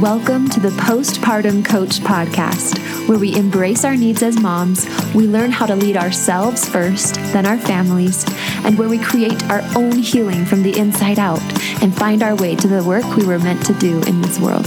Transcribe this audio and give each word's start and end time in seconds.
Welcome 0.00 0.48
to 0.50 0.60
the 0.60 0.68
Postpartum 0.68 1.64
Coach 1.64 1.98
podcast, 1.98 2.78
where 3.08 3.18
we 3.18 3.34
embrace 3.34 3.84
our 3.84 3.96
needs 3.96 4.22
as 4.22 4.38
moms, 4.38 4.86
we 5.12 5.26
learn 5.26 5.50
how 5.50 5.66
to 5.66 5.74
lead 5.74 5.96
ourselves 5.96 6.68
first, 6.68 7.16
then 7.32 7.44
our 7.46 7.58
families, 7.58 8.24
and 8.64 8.78
where 8.78 8.88
we 8.88 9.00
create 9.00 9.42
our 9.50 9.60
own 9.74 9.98
healing 9.98 10.44
from 10.44 10.62
the 10.62 10.78
inside 10.78 11.18
out 11.18 11.42
and 11.82 11.92
find 11.92 12.22
our 12.22 12.36
way 12.36 12.54
to 12.54 12.68
the 12.68 12.84
work 12.84 13.16
we 13.16 13.26
were 13.26 13.40
meant 13.40 13.66
to 13.66 13.74
do 13.74 14.00
in 14.02 14.20
this 14.22 14.38
world. 14.38 14.66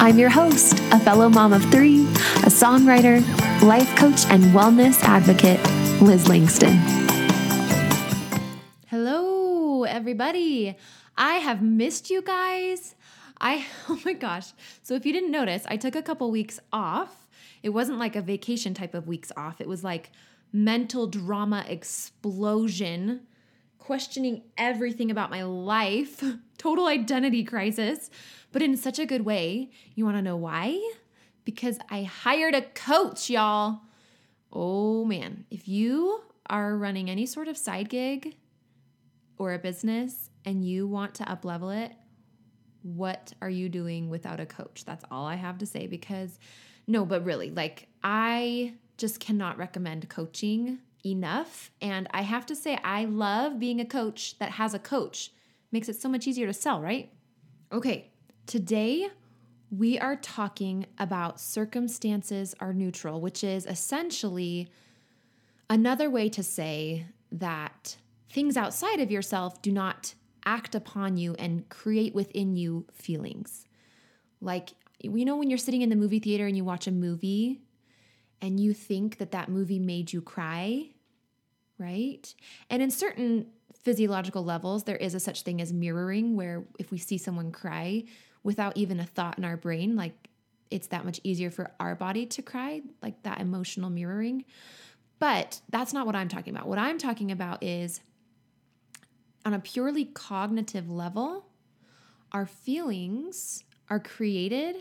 I'm 0.00 0.18
your 0.18 0.30
host, 0.30 0.80
a 0.90 0.98
fellow 0.98 1.28
mom 1.28 1.52
of 1.52 1.62
three, 1.70 2.00
a 2.00 2.50
songwriter, 2.50 3.22
life 3.62 3.94
coach, 3.94 4.24
and 4.30 4.42
wellness 4.46 5.00
advocate, 5.04 5.60
Liz 6.02 6.26
Langston. 6.28 6.74
Hello, 8.88 9.84
everybody. 9.84 10.76
I 11.16 11.34
have 11.34 11.62
missed 11.62 12.10
you 12.10 12.20
guys. 12.20 12.96
I, 13.42 13.66
oh 13.88 14.00
my 14.04 14.14
gosh. 14.14 14.52
So, 14.82 14.94
if 14.94 15.04
you 15.04 15.12
didn't 15.12 15.32
notice, 15.32 15.64
I 15.66 15.76
took 15.76 15.96
a 15.96 16.02
couple 16.02 16.30
weeks 16.30 16.60
off. 16.72 17.28
It 17.62 17.70
wasn't 17.70 17.98
like 17.98 18.16
a 18.16 18.22
vacation 18.22 18.72
type 18.72 18.94
of 18.94 19.06
weeks 19.06 19.30
off, 19.36 19.60
it 19.60 19.68
was 19.68 19.84
like 19.84 20.10
mental 20.54 21.06
drama 21.06 21.64
explosion, 21.66 23.20
questioning 23.78 24.42
everything 24.58 25.10
about 25.10 25.30
my 25.30 25.42
life, 25.42 26.22
total 26.58 26.86
identity 26.86 27.42
crisis, 27.42 28.10
but 28.52 28.62
in 28.62 28.76
such 28.76 28.98
a 28.98 29.06
good 29.06 29.24
way. 29.24 29.70
You 29.94 30.04
wanna 30.04 30.22
know 30.22 30.36
why? 30.36 30.80
Because 31.44 31.78
I 31.90 32.04
hired 32.04 32.54
a 32.54 32.62
coach, 32.62 33.30
y'all. 33.30 33.80
Oh 34.52 35.04
man, 35.04 35.46
if 35.50 35.66
you 35.66 36.22
are 36.50 36.76
running 36.76 37.08
any 37.08 37.24
sort 37.24 37.48
of 37.48 37.56
side 37.56 37.88
gig 37.88 38.36
or 39.38 39.54
a 39.54 39.58
business 39.58 40.28
and 40.44 40.64
you 40.64 40.86
want 40.86 41.14
to 41.14 41.24
uplevel 41.24 41.84
it, 41.84 41.92
what 42.82 43.32
are 43.40 43.50
you 43.50 43.68
doing 43.68 44.08
without 44.08 44.40
a 44.40 44.46
coach? 44.46 44.84
That's 44.84 45.04
all 45.10 45.26
I 45.26 45.36
have 45.36 45.58
to 45.58 45.66
say 45.66 45.86
because 45.86 46.38
no, 46.86 47.04
but 47.04 47.24
really, 47.24 47.50
like 47.50 47.88
I 48.02 48.74
just 48.96 49.20
cannot 49.20 49.58
recommend 49.58 50.08
coaching 50.08 50.78
enough. 51.04 51.70
And 51.80 52.08
I 52.12 52.22
have 52.22 52.46
to 52.46 52.56
say, 52.56 52.78
I 52.84 53.04
love 53.04 53.58
being 53.58 53.80
a 53.80 53.84
coach 53.84 54.38
that 54.38 54.52
has 54.52 54.74
a 54.74 54.78
coach. 54.78 55.32
Makes 55.70 55.88
it 55.88 56.00
so 56.00 56.08
much 56.08 56.26
easier 56.26 56.46
to 56.46 56.52
sell, 56.52 56.80
right? 56.80 57.10
Okay, 57.72 58.10
today 58.46 59.08
we 59.70 59.98
are 59.98 60.16
talking 60.16 60.86
about 60.98 61.40
circumstances 61.40 62.54
are 62.60 62.74
neutral, 62.74 63.20
which 63.20 63.42
is 63.42 63.64
essentially 63.64 64.68
another 65.70 66.10
way 66.10 66.28
to 66.28 66.42
say 66.42 67.06
that 67.30 67.96
things 68.28 68.56
outside 68.56 69.00
of 69.00 69.10
yourself 69.10 69.62
do 69.62 69.72
not 69.72 70.14
act 70.44 70.74
upon 70.74 71.16
you 71.16 71.34
and 71.38 71.68
create 71.68 72.14
within 72.14 72.56
you 72.56 72.86
feelings. 72.92 73.66
Like, 74.40 74.70
you 75.00 75.24
know, 75.24 75.36
when 75.36 75.50
you're 75.50 75.58
sitting 75.58 75.82
in 75.82 75.88
the 75.88 75.96
movie 75.96 76.18
theater 76.18 76.46
and 76.46 76.56
you 76.56 76.64
watch 76.64 76.86
a 76.86 76.92
movie 76.92 77.62
and 78.40 78.58
you 78.58 78.74
think 78.74 79.18
that 79.18 79.32
that 79.32 79.48
movie 79.48 79.78
made 79.78 80.12
you 80.12 80.20
cry, 80.20 80.88
right? 81.78 82.34
And 82.70 82.82
in 82.82 82.90
certain 82.90 83.46
physiological 83.82 84.44
levels, 84.44 84.84
there 84.84 84.96
is 84.96 85.14
a 85.14 85.20
such 85.20 85.42
thing 85.42 85.60
as 85.60 85.72
mirroring, 85.72 86.36
where 86.36 86.64
if 86.78 86.90
we 86.90 86.98
see 86.98 87.18
someone 87.18 87.52
cry 87.52 88.04
without 88.42 88.76
even 88.76 89.00
a 89.00 89.06
thought 89.06 89.38
in 89.38 89.44
our 89.44 89.56
brain, 89.56 89.96
like 89.96 90.28
it's 90.70 90.88
that 90.88 91.04
much 91.04 91.20
easier 91.22 91.50
for 91.50 91.70
our 91.78 91.94
body 91.94 92.26
to 92.26 92.42
cry, 92.42 92.82
like 93.02 93.22
that 93.22 93.40
emotional 93.40 93.90
mirroring. 93.90 94.44
But 95.18 95.60
that's 95.68 95.92
not 95.92 96.06
what 96.06 96.16
I'm 96.16 96.28
talking 96.28 96.54
about. 96.54 96.66
What 96.66 96.78
I'm 96.78 96.98
talking 96.98 97.30
about 97.30 97.62
is 97.62 98.00
on 99.44 99.54
a 99.54 99.58
purely 99.58 100.04
cognitive 100.04 100.90
level, 100.90 101.46
our 102.32 102.46
feelings 102.46 103.64
are 103.90 104.00
created 104.00 104.76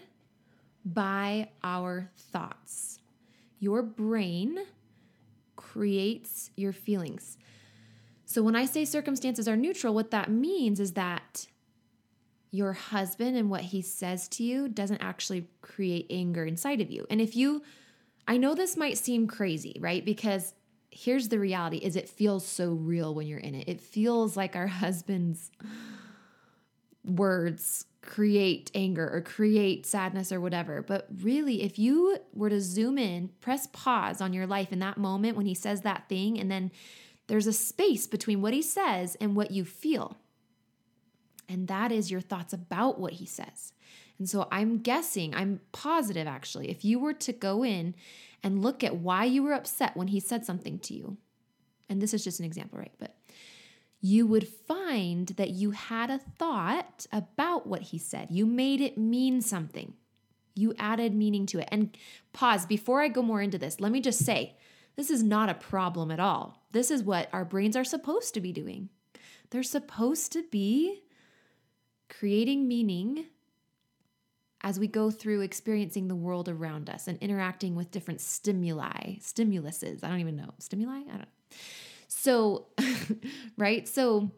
by 0.85 1.49
our 1.63 2.09
thoughts. 2.17 2.99
Your 3.59 3.81
brain 3.81 4.59
creates 5.55 6.49
your 6.55 6.73
feelings. 6.73 7.37
So 8.25 8.41
when 8.41 8.55
I 8.55 8.65
say 8.65 8.85
circumstances 8.85 9.47
are 9.47 9.57
neutral, 9.57 9.93
what 9.93 10.11
that 10.11 10.31
means 10.31 10.79
is 10.79 10.93
that 10.93 11.47
your 12.49 12.73
husband 12.73 13.37
and 13.37 13.49
what 13.49 13.61
he 13.61 13.81
says 13.81 14.27
to 14.29 14.43
you 14.43 14.67
doesn't 14.67 15.01
actually 15.01 15.47
create 15.61 16.07
anger 16.09 16.45
inside 16.45 16.81
of 16.81 16.89
you. 16.89 17.05
And 17.09 17.21
if 17.21 17.35
you 17.35 17.63
I 18.27 18.37
know 18.37 18.53
this 18.53 18.77
might 18.77 18.97
seem 18.97 19.27
crazy, 19.27 19.75
right? 19.79 20.05
Because 20.05 20.53
here's 20.91 21.29
the 21.29 21.39
reality 21.39 21.77
is 21.77 21.95
it 21.95 22.09
feels 22.09 22.45
so 22.45 22.71
real 22.71 23.15
when 23.15 23.25
you're 23.25 23.39
in 23.39 23.55
it. 23.55 23.67
It 23.67 23.81
feels 23.81 24.37
like 24.37 24.55
our 24.55 24.67
husband's 24.83 25.51
words 27.03 27.85
create 28.01 28.71
anger 28.75 29.09
or 29.11 29.21
create 29.21 29.85
sadness 29.85 30.31
or 30.31 30.41
whatever. 30.41 30.81
But 30.81 31.07
really, 31.21 31.63
if 31.63 31.79
you 31.79 32.17
were 32.33 32.49
to 32.49 32.59
zoom 32.59 32.97
in, 32.97 33.29
press 33.39 33.67
pause 33.67 34.21
on 34.21 34.33
your 34.33 34.47
life 34.47 34.71
in 34.71 34.79
that 34.79 34.97
moment 34.97 35.37
when 35.37 35.45
he 35.45 35.53
says 35.53 35.81
that 35.81 36.09
thing, 36.09 36.39
and 36.39 36.51
then 36.51 36.71
there's 37.27 37.47
a 37.47 37.53
space 37.53 38.07
between 38.07 38.41
what 38.41 38.53
he 38.53 38.61
says 38.61 39.15
and 39.21 39.35
what 39.35 39.51
you 39.51 39.63
feel. 39.63 40.17
And 41.47 41.67
that 41.67 41.91
is 41.91 42.11
your 42.11 42.21
thoughts 42.21 42.53
about 42.53 42.99
what 42.99 43.13
he 43.13 43.25
says. 43.25 43.73
And 44.21 44.29
so 44.29 44.47
I'm 44.51 44.77
guessing, 44.77 45.33
I'm 45.33 45.61
positive 45.71 46.27
actually, 46.27 46.69
if 46.69 46.85
you 46.85 46.99
were 46.99 47.15
to 47.15 47.33
go 47.33 47.65
in 47.65 47.95
and 48.43 48.61
look 48.61 48.83
at 48.83 48.97
why 48.97 49.25
you 49.25 49.41
were 49.41 49.53
upset 49.53 49.97
when 49.97 50.09
he 50.09 50.19
said 50.19 50.45
something 50.45 50.77
to 50.77 50.93
you. 50.93 51.17
And 51.89 51.99
this 51.99 52.13
is 52.13 52.23
just 52.23 52.39
an 52.39 52.45
example, 52.45 52.77
right? 52.77 52.93
But 52.99 53.15
you 53.99 54.27
would 54.27 54.47
find 54.47 55.29
that 55.29 55.49
you 55.49 55.71
had 55.71 56.11
a 56.11 56.19
thought 56.19 57.07
about 57.11 57.65
what 57.65 57.81
he 57.81 57.97
said. 57.97 58.27
You 58.29 58.45
made 58.45 58.79
it 58.79 58.95
mean 58.95 59.41
something. 59.41 59.95
You 60.53 60.75
added 60.77 61.15
meaning 61.15 61.47
to 61.47 61.57
it. 61.57 61.69
And 61.71 61.97
pause 62.31 62.67
before 62.67 63.01
I 63.01 63.07
go 63.07 63.23
more 63.23 63.41
into 63.41 63.57
this. 63.57 63.79
Let 63.79 63.91
me 63.91 64.01
just 64.01 64.23
say 64.23 64.55
this 64.97 65.09
is 65.09 65.23
not 65.23 65.49
a 65.49 65.55
problem 65.55 66.11
at 66.11 66.19
all. 66.19 66.61
This 66.73 66.91
is 66.91 67.01
what 67.01 67.27
our 67.33 67.43
brains 67.43 67.75
are 67.75 67.83
supposed 67.83 68.35
to 68.35 68.39
be 68.39 68.51
doing. 68.51 68.89
They're 69.49 69.63
supposed 69.63 70.31
to 70.33 70.43
be 70.51 71.01
creating 72.07 72.67
meaning 72.67 73.25
as 74.63 74.79
we 74.79 74.87
go 74.87 75.09
through 75.09 75.41
experiencing 75.41 76.07
the 76.07 76.15
world 76.15 76.47
around 76.47 76.89
us 76.89 77.07
and 77.07 77.17
interacting 77.19 77.75
with 77.75 77.91
different 77.91 78.21
stimuli, 78.21 79.15
stimuluses. 79.19 80.03
I 80.03 80.09
don't 80.09 80.19
even 80.19 80.35
know. 80.35 80.53
Stimuli? 80.59 80.99
I 80.99 81.09
don't 81.09 81.19
know. 81.19 81.25
So, 82.07 82.67
right? 83.57 83.87
So, 83.87 84.31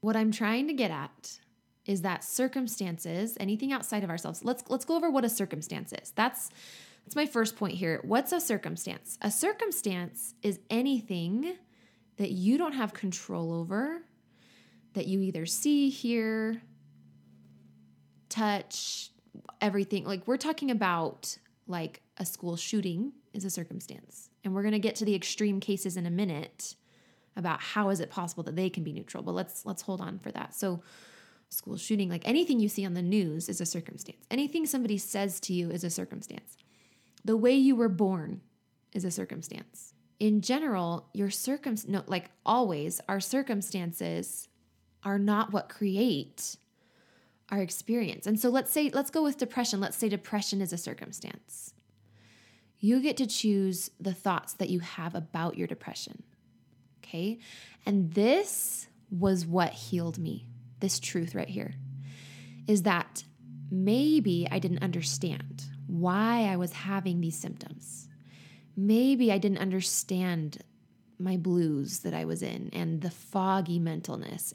what 0.00 0.16
I'm 0.16 0.30
trying 0.30 0.68
to 0.68 0.74
get 0.74 0.90
at 0.90 1.38
is 1.84 2.02
that 2.02 2.22
circumstances, 2.22 3.36
anything 3.40 3.72
outside 3.72 4.04
of 4.04 4.10
ourselves. 4.10 4.44
Let's 4.44 4.64
let's 4.68 4.84
go 4.84 4.96
over 4.96 5.10
what 5.10 5.24
a 5.24 5.28
circumstance 5.28 5.92
is. 5.92 6.12
That's 6.14 6.50
that's 7.04 7.16
my 7.16 7.26
first 7.26 7.56
point 7.56 7.74
here. 7.74 8.00
What's 8.04 8.32
a 8.32 8.40
circumstance? 8.40 9.16
A 9.22 9.30
circumstance 9.30 10.34
is 10.42 10.60
anything 10.68 11.56
that 12.18 12.32
you 12.32 12.58
don't 12.58 12.74
have 12.74 12.92
control 12.92 13.52
over 13.52 14.02
that 14.92 15.06
you 15.06 15.20
either 15.20 15.46
see, 15.46 15.88
hear, 15.88 16.60
touch, 18.28 19.10
everything. 19.60 20.04
Like 20.04 20.26
we're 20.26 20.36
talking 20.36 20.70
about 20.70 21.38
like 21.66 22.02
a 22.16 22.24
school 22.24 22.56
shooting 22.56 23.12
is 23.32 23.44
a 23.44 23.50
circumstance. 23.50 24.30
And 24.44 24.54
we're 24.54 24.62
going 24.62 24.72
to 24.72 24.78
get 24.78 24.96
to 24.96 25.04
the 25.04 25.14
extreme 25.14 25.60
cases 25.60 25.96
in 25.96 26.06
a 26.06 26.10
minute 26.10 26.74
about 27.36 27.60
how 27.60 27.90
is 27.90 28.00
it 28.00 28.10
possible 28.10 28.42
that 28.44 28.56
they 28.56 28.70
can 28.70 28.82
be 28.82 28.92
neutral. 28.92 29.22
But 29.22 29.34
let's 29.34 29.64
let's 29.64 29.82
hold 29.82 30.00
on 30.00 30.18
for 30.18 30.32
that. 30.32 30.54
So 30.54 30.82
school 31.48 31.76
shooting, 31.76 32.08
like 32.08 32.26
anything 32.26 32.60
you 32.60 32.68
see 32.68 32.84
on 32.84 32.94
the 32.94 33.02
news 33.02 33.48
is 33.48 33.60
a 33.60 33.66
circumstance. 33.66 34.26
Anything 34.30 34.66
somebody 34.66 34.98
says 34.98 35.40
to 35.40 35.52
you 35.52 35.70
is 35.70 35.84
a 35.84 35.90
circumstance. 35.90 36.56
The 37.24 37.36
way 37.36 37.54
you 37.54 37.76
were 37.76 37.88
born 37.88 38.40
is 38.92 39.04
a 39.04 39.10
circumstance. 39.10 39.94
In 40.18 40.40
general, 40.40 41.08
your 41.14 41.30
circum 41.30 41.76
no, 41.86 42.02
like 42.06 42.30
always, 42.44 43.00
our 43.08 43.20
circumstances 43.20 44.48
are 45.04 45.18
not 45.18 45.52
what 45.52 45.68
create 45.68 46.56
our 47.50 47.60
experience. 47.60 48.26
And 48.26 48.38
so 48.38 48.50
let's 48.50 48.70
say, 48.70 48.90
let's 48.92 49.10
go 49.10 49.22
with 49.22 49.38
depression. 49.38 49.80
Let's 49.80 49.96
say 49.96 50.08
depression 50.08 50.60
is 50.60 50.72
a 50.72 50.78
circumstance. 50.78 51.72
You 52.80 53.00
get 53.00 53.16
to 53.16 53.26
choose 53.26 53.90
the 53.98 54.14
thoughts 54.14 54.52
that 54.54 54.68
you 54.68 54.80
have 54.80 55.14
about 55.14 55.56
your 55.56 55.66
depression. 55.66 56.22
Okay. 57.02 57.38
And 57.86 58.12
this 58.12 58.88
was 59.10 59.46
what 59.46 59.72
healed 59.72 60.18
me 60.18 60.46
this 60.80 61.00
truth 61.00 61.34
right 61.34 61.48
here. 61.48 61.74
is 62.68 62.82
that 62.82 63.24
maybe 63.70 64.46
I 64.50 64.60
didn't 64.60 64.84
understand 64.84 65.64
why 65.88 66.42
I 66.44 66.56
was 66.56 66.72
having 66.72 67.20
these 67.20 67.36
symptoms. 67.36 68.08
Maybe 68.76 69.32
I 69.32 69.38
didn't 69.38 69.58
understand 69.58 70.58
my 71.18 71.36
blues 71.36 72.00
that 72.00 72.14
I 72.14 72.26
was 72.26 72.42
in 72.42 72.70
and 72.72 73.00
the 73.00 73.10
foggy 73.10 73.80
mentalness 73.80 74.52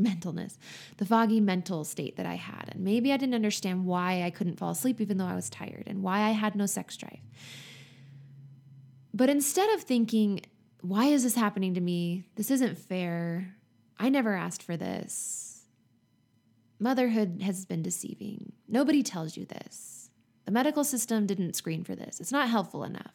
mentalness, 0.00 0.58
the 0.96 1.06
foggy 1.06 1.40
mental 1.40 1.84
state 1.84 2.16
that 2.16 2.26
I 2.26 2.34
had. 2.34 2.70
And 2.72 2.84
maybe 2.84 3.12
I 3.12 3.16
didn't 3.16 3.34
understand 3.34 3.84
why 3.86 4.22
I 4.22 4.30
couldn't 4.30 4.58
fall 4.58 4.70
asleep 4.70 5.00
even 5.00 5.18
though 5.18 5.26
I 5.26 5.34
was 5.34 5.50
tired 5.50 5.84
and 5.86 6.02
why 6.02 6.20
I 6.20 6.30
had 6.30 6.54
no 6.54 6.66
sex 6.66 6.96
drive. 6.96 7.20
But 9.12 9.30
instead 9.30 9.70
of 9.70 9.82
thinking, 9.82 10.40
why 10.80 11.06
is 11.06 11.22
this 11.22 11.34
happening 11.34 11.74
to 11.74 11.80
me? 11.80 12.28
This 12.36 12.50
isn't 12.50 12.78
fair. 12.78 13.54
I 13.98 14.08
never 14.08 14.34
asked 14.34 14.62
for 14.62 14.76
this. 14.76 15.64
Motherhood 16.78 17.40
has 17.42 17.64
been 17.64 17.82
deceiving. 17.82 18.52
Nobody 18.68 19.02
tells 19.02 19.36
you 19.36 19.46
this. 19.46 20.10
The 20.44 20.52
medical 20.52 20.84
system 20.84 21.26
didn't 21.26 21.56
screen 21.56 21.82
for 21.82 21.96
this. 21.96 22.20
It's 22.20 22.32
not 22.32 22.48
helpful 22.48 22.84
enough. 22.84 23.14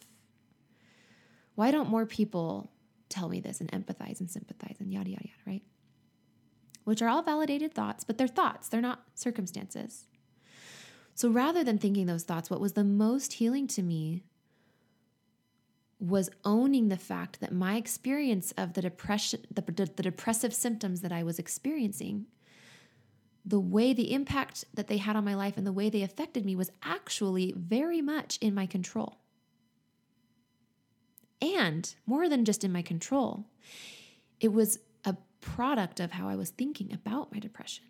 Why 1.56 1.72
don't 1.72 1.90
more 1.90 2.06
people 2.06 2.72
tell 3.10 3.30
me 3.30 3.40
this 3.40 3.62
and 3.62 3.72
empathize 3.72 4.20
and 4.20 4.30
sympathize 4.30 4.78
and 4.80 4.92
yada, 4.92 5.10
yada, 5.10 5.26
yada, 5.26 5.40
right? 5.46 5.64
Which 6.84 7.02
are 7.02 7.10
all 7.10 7.22
validated 7.22 7.74
thoughts, 7.74 8.04
but 8.04 8.18
they're 8.18 8.28
thoughts, 8.28 8.68
they're 8.68 8.82
not 8.82 9.04
circumstances. 9.14 10.06
So 11.14 11.30
rather 11.30 11.64
than 11.64 11.78
thinking 11.78 12.08
those 12.08 12.24
thoughts, 12.24 12.50
what 12.50 12.62
was 12.62 12.74
the 12.74 12.84
most 12.84 13.34
healing 13.34 13.68
to 13.68 13.84
me 13.84 14.24
was 16.00 16.32
owning 16.44 16.90
the 16.90 16.98
fact 16.98 17.40
that 17.40 17.54
my 17.54 17.76
experience 17.76 18.52
of 18.58 18.74
the 18.74 18.82
depression, 18.82 19.42
the, 19.54 19.62
the 19.62 20.04
depressive 20.04 20.54
symptoms 20.54 21.02
that 21.02 21.12
I 21.12 21.22
was 21.22 21.38
experiencing, 21.38 22.26
the 23.46 23.60
way 23.60 23.94
the 23.94 24.14
impact 24.14 24.66
that 24.74 24.88
they 24.88 24.98
had 24.98 25.16
on 25.16 25.24
my 25.24 25.36
life 25.36 25.58
and 25.58 25.66
the 25.66 25.72
way 25.72 25.90
they 25.90 26.02
affected 26.02 26.46
me 26.46 26.56
was 26.56 26.72
actually 26.82 27.54
very 27.56 28.02
much 28.02 28.38
in 28.42 28.56
my 28.56 28.66
control. 28.66 29.18
And 31.42 31.94
more 32.06 32.30
than 32.30 32.46
just 32.46 32.64
in 32.64 32.72
my 32.72 32.82
control, 32.82 33.46
it 34.40 34.54
was 34.54 34.80
product 35.42 36.00
of 36.00 36.12
how 36.12 36.28
I 36.30 36.36
was 36.36 36.50
thinking 36.50 36.94
about 36.94 37.32
my 37.32 37.40
depression. 37.40 37.86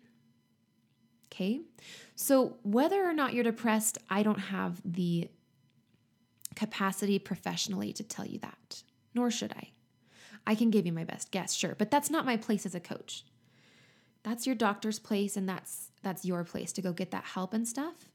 Okay. 1.32 1.62
So, 2.14 2.56
whether 2.62 3.02
or 3.02 3.14
not 3.14 3.32
you're 3.32 3.44
depressed, 3.44 3.98
I 4.10 4.22
don't 4.22 4.38
have 4.38 4.80
the 4.84 5.30
capacity 6.54 7.18
professionally 7.18 7.92
to 7.94 8.02
tell 8.02 8.26
you 8.26 8.38
that, 8.40 8.82
nor 9.14 9.30
should 9.30 9.52
I. 9.52 9.70
I 10.46 10.54
can 10.54 10.70
give 10.70 10.84
you 10.86 10.92
my 10.92 11.04
best 11.04 11.30
guess, 11.30 11.54
sure, 11.54 11.74
but 11.78 11.90
that's 11.90 12.10
not 12.10 12.26
my 12.26 12.36
place 12.36 12.66
as 12.66 12.74
a 12.74 12.80
coach. 12.80 13.24
That's 14.24 14.46
your 14.46 14.54
doctor's 14.54 14.98
place 14.98 15.36
and 15.36 15.48
that's 15.48 15.90
that's 16.02 16.24
your 16.24 16.44
place 16.44 16.72
to 16.72 16.82
go 16.82 16.92
get 16.92 17.12
that 17.12 17.24
help 17.24 17.54
and 17.54 17.66
stuff. 17.66 18.08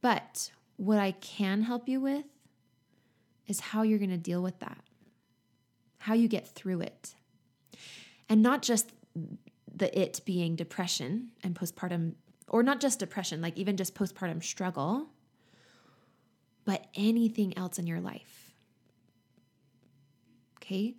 But 0.00 0.50
what 0.76 0.98
I 0.98 1.12
can 1.12 1.62
help 1.62 1.88
you 1.88 2.00
with 2.00 2.24
is 3.46 3.60
how 3.60 3.82
you're 3.82 3.98
going 3.98 4.10
to 4.10 4.16
deal 4.16 4.42
with 4.42 4.58
that. 4.60 4.78
How 5.98 6.14
you 6.14 6.28
get 6.28 6.48
through 6.48 6.80
it. 6.80 7.14
And 8.30 8.42
not 8.42 8.62
just 8.62 8.92
the 9.74 9.98
it 9.98 10.20
being 10.24 10.56
depression 10.56 11.30
and 11.42 11.54
postpartum 11.54 12.14
or 12.48 12.62
not 12.62 12.80
just 12.80 12.98
depression, 12.98 13.40
like 13.40 13.56
even 13.56 13.76
just 13.76 13.94
postpartum 13.94 14.42
struggle, 14.42 15.08
but 16.64 16.86
anything 16.94 17.56
else 17.56 17.78
in 17.78 17.86
your 17.86 18.00
life. 18.00 18.54
Okay? 20.58 20.96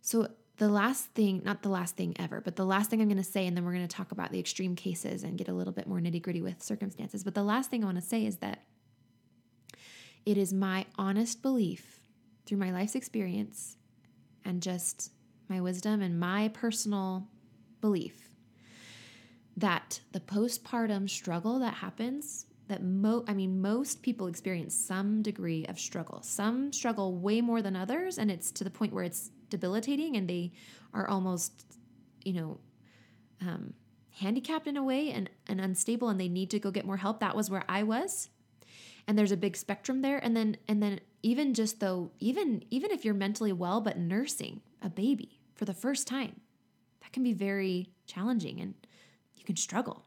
So, 0.00 0.28
the 0.56 0.68
last 0.68 1.06
thing, 1.14 1.42
not 1.44 1.62
the 1.62 1.68
last 1.68 1.96
thing 1.96 2.14
ever, 2.16 2.40
but 2.40 2.54
the 2.54 2.64
last 2.64 2.88
thing 2.88 3.00
I'm 3.00 3.08
going 3.08 3.16
to 3.16 3.24
say, 3.24 3.44
and 3.44 3.56
then 3.56 3.64
we're 3.64 3.72
going 3.72 3.88
to 3.88 3.96
talk 3.96 4.12
about 4.12 4.30
the 4.30 4.38
extreme 4.38 4.76
cases 4.76 5.24
and 5.24 5.36
get 5.36 5.48
a 5.48 5.52
little 5.52 5.72
bit 5.72 5.88
more 5.88 5.98
nitty 5.98 6.22
gritty 6.22 6.42
with 6.42 6.62
circumstances. 6.62 7.24
But 7.24 7.34
the 7.34 7.42
last 7.42 7.70
thing 7.70 7.82
I 7.82 7.86
want 7.86 7.98
to 7.98 8.06
say 8.06 8.24
is 8.24 8.36
that 8.36 8.62
it 10.24 10.38
is 10.38 10.52
my 10.52 10.86
honest 10.96 11.42
belief 11.42 11.98
through 12.46 12.58
my 12.58 12.70
life's 12.70 12.94
experience 12.94 13.76
and 14.44 14.62
just 14.62 15.10
my 15.48 15.60
wisdom 15.60 16.02
and 16.02 16.18
my 16.18 16.48
personal 16.48 17.28
belief 17.80 18.30
that 19.56 20.00
the 20.12 20.20
postpartum 20.20 21.08
struggle 21.08 21.58
that 21.60 21.74
happens 21.74 22.46
that 22.68 22.82
mo 22.82 23.24
I 23.28 23.34
mean 23.34 23.60
most 23.60 24.02
people 24.02 24.26
experience 24.26 24.74
some 24.74 25.22
degree 25.22 25.66
of 25.66 25.78
struggle. 25.78 26.22
Some 26.22 26.72
struggle 26.72 27.16
way 27.16 27.40
more 27.40 27.62
than 27.62 27.76
others 27.76 28.18
and 28.18 28.30
it's 28.30 28.50
to 28.52 28.64
the 28.64 28.70
point 28.70 28.92
where 28.92 29.04
it's 29.04 29.30
debilitating 29.50 30.16
and 30.16 30.28
they 30.28 30.52
are 30.92 31.08
almost 31.08 31.66
you 32.24 32.32
know 32.32 32.58
um, 33.42 33.74
handicapped 34.12 34.66
in 34.66 34.76
a 34.76 34.82
way 34.82 35.10
and, 35.10 35.28
and 35.46 35.60
unstable 35.60 36.08
and 36.08 36.20
they 36.20 36.28
need 36.28 36.50
to 36.50 36.58
go 36.58 36.70
get 36.70 36.86
more 36.86 36.96
help. 36.96 37.20
That 37.20 37.36
was 37.36 37.50
where 37.50 37.64
I 37.68 37.82
was. 37.82 38.30
And 39.06 39.18
there's 39.18 39.32
a 39.32 39.36
big 39.36 39.56
spectrum 39.56 40.00
there 40.00 40.18
and 40.18 40.34
then 40.34 40.56
and 40.66 40.82
then 40.82 41.00
even 41.22 41.52
just 41.52 41.80
though 41.80 42.10
even 42.18 42.64
even 42.70 42.90
if 42.90 43.04
you're 43.04 43.14
mentally 43.14 43.52
well 43.52 43.82
but 43.82 43.98
nursing 43.98 44.62
a 44.84 44.90
baby 44.90 45.40
for 45.54 45.64
the 45.64 45.74
first 45.74 46.06
time, 46.06 46.40
that 47.00 47.12
can 47.12 47.22
be 47.22 47.32
very 47.32 47.88
challenging 48.06 48.60
and 48.60 48.74
you 49.34 49.44
can 49.44 49.56
struggle. 49.56 50.04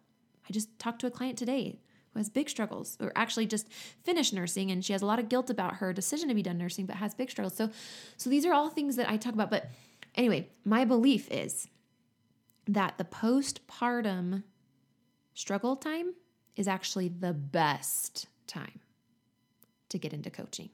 I 0.48 0.54
just 0.54 0.78
talked 0.80 1.02
to 1.02 1.08
a 1.08 1.12
client 1.12 1.38
today 1.38 1.80
who 2.14 2.20
has 2.20 2.30
big 2.30 2.50
struggles, 2.50 2.98
or 3.02 3.12
actually 3.16 3.46
just 3.46 3.68
finished 4.04 4.34
nursing, 4.34 4.72
and 4.72 4.84
she 4.84 4.94
has 4.94 5.02
a 5.02 5.06
lot 5.06 5.20
of 5.20 5.30
guilt 5.30 5.50
about 5.50 5.76
her 5.76 5.92
decision 5.92 6.30
to 6.30 6.36
be 6.36 6.42
done 6.42 6.58
nursing, 6.58 6.86
but 6.86 6.96
has 6.96 7.14
big 7.14 7.30
struggles. 7.30 7.56
So, 7.56 7.70
so 8.16 8.30
these 8.30 8.46
are 8.46 8.54
all 8.54 8.70
things 8.70 8.96
that 8.96 9.10
I 9.10 9.18
talk 9.18 9.34
about. 9.34 9.52
But 9.52 9.70
anyway, 10.16 10.50
my 10.64 10.86
belief 10.86 11.30
is 11.30 11.68
that 12.68 12.98
the 12.98 13.04
postpartum 13.04 14.44
struggle 15.34 15.76
time 15.76 16.14
is 16.56 16.68
actually 16.68 17.10
the 17.10 17.34
best 17.34 18.28
time 18.48 18.80
to 19.90 19.98
get 19.98 20.14
into 20.14 20.30
coaching 20.30 20.70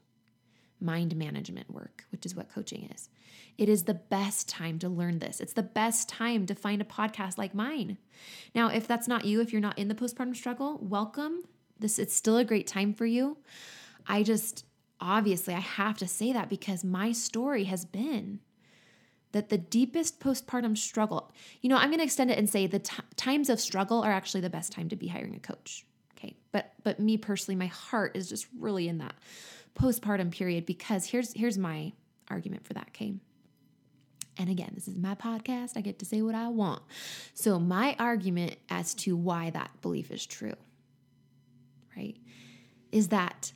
mind 0.84 1.16
management 1.16 1.70
work, 1.70 2.04
which 2.12 2.24
is 2.24 2.34
what 2.34 2.52
coaching 2.52 2.88
is. 2.94 3.08
It 3.56 3.68
is 3.68 3.84
the 3.84 3.94
best 3.94 4.48
time 4.48 4.78
to 4.80 4.88
learn 4.88 5.18
this. 5.18 5.40
It's 5.40 5.52
the 5.52 5.62
best 5.62 6.08
time 6.08 6.46
to 6.46 6.54
find 6.54 6.80
a 6.82 6.84
podcast 6.84 7.38
like 7.38 7.54
mine. 7.54 7.98
Now, 8.54 8.68
if 8.68 8.86
that's 8.86 9.08
not 9.08 9.24
you, 9.24 9.40
if 9.40 9.52
you're 9.52 9.60
not 9.60 9.78
in 9.78 9.88
the 9.88 9.94
postpartum 9.94 10.36
struggle, 10.36 10.78
welcome. 10.82 11.44
This 11.78 11.98
it's 11.98 12.14
still 12.14 12.36
a 12.36 12.44
great 12.44 12.66
time 12.66 12.92
for 12.94 13.06
you. 13.06 13.38
I 14.06 14.22
just 14.22 14.64
obviously 15.00 15.54
I 15.54 15.60
have 15.60 15.98
to 15.98 16.08
say 16.08 16.32
that 16.32 16.48
because 16.48 16.84
my 16.84 17.12
story 17.12 17.64
has 17.64 17.84
been 17.84 18.40
that 19.32 19.48
the 19.48 19.58
deepest 19.58 20.20
postpartum 20.20 20.78
struggle, 20.78 21.32
you 21.60 21.68
know, 21.68 21.76
I'm 21.76 21.88
going 21.88 21.98
to 21.98 22.04
extend 22.04 22.30
it 22.30 22.38
and 22.38 22.48
say 22.48 22.68
the 22.68 22.78
t- 22.78 23.02
times 23.16 23.50
of 23.50 23.58
struggle 23.60 24.02
are 24.02 24.12
actually 24.12 24.42
the 24.42 24.50
best 24.50 24.72
time 24.72 24.88
to 24.90 24.96
be 24.96 25.08
hiring 25.08 25.34
a 25.34 25.40
coach. 25.40 25.84
Okay. 26.16 26.36
But 26.52 26.72
but 26.82 27.00
me 27.00 27.16
personally, 27.16 27.56
my 27.56 27.66
heart 27.66 28.16
is 28.16 28.28
just 28.28 28.46
really 28.58 28.88
in 28.88 28.98
that 28.98 29.14
postpartum 29.74 30.30
period 30.30 30.66
because 30.66 31.06
here's 31.06 31.32
here's 31.32 31.58
my 31.58 31.92
argument 32.28 32.66
for 32.66 32.72
that, 32.74 32.88
okay? 32.88 33.14
And 34.36 34.50
again, 34.50 34.72
this 34.74 34.88
is 34.88 34.96
my 34.96 35.14
podcast. 35.14 35.76
I 35.76 35.80
get 35.80 35.98
to 36.00 36.04
say 36.04 36.20
what 36.22 36.34
I 36.34 36.48
want. 36.48 36.82
So, 37.34 37.58
my 37.58 37.94
argument 37.98 38.56
as 38.68 38.94
to 38.94 39.16
why 39.16 39.50
that 39.50 39.70
belief 39.80 40.10
is 40.10 40.26
true, 40.26 40.56
right, 41.96 42.16
is 42.90 43.08
that 43.08 43.52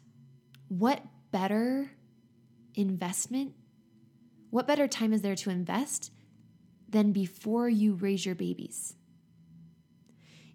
what 0.68 1.02
better 1.30 1.90
investment, 2.75 3.54
what 4.50 4.66
better 4.66 4.87
time 4.87 5.12
is 5.12 5.22
there 5.22 5.34
to 5.37 5.50
invest 5.50 6.12
than 6.88 7.12
before 7.12 7.68
you 7.68 7.94
raise 7.94 8.25
your 8.25 8.34
babies? 8.34 8.94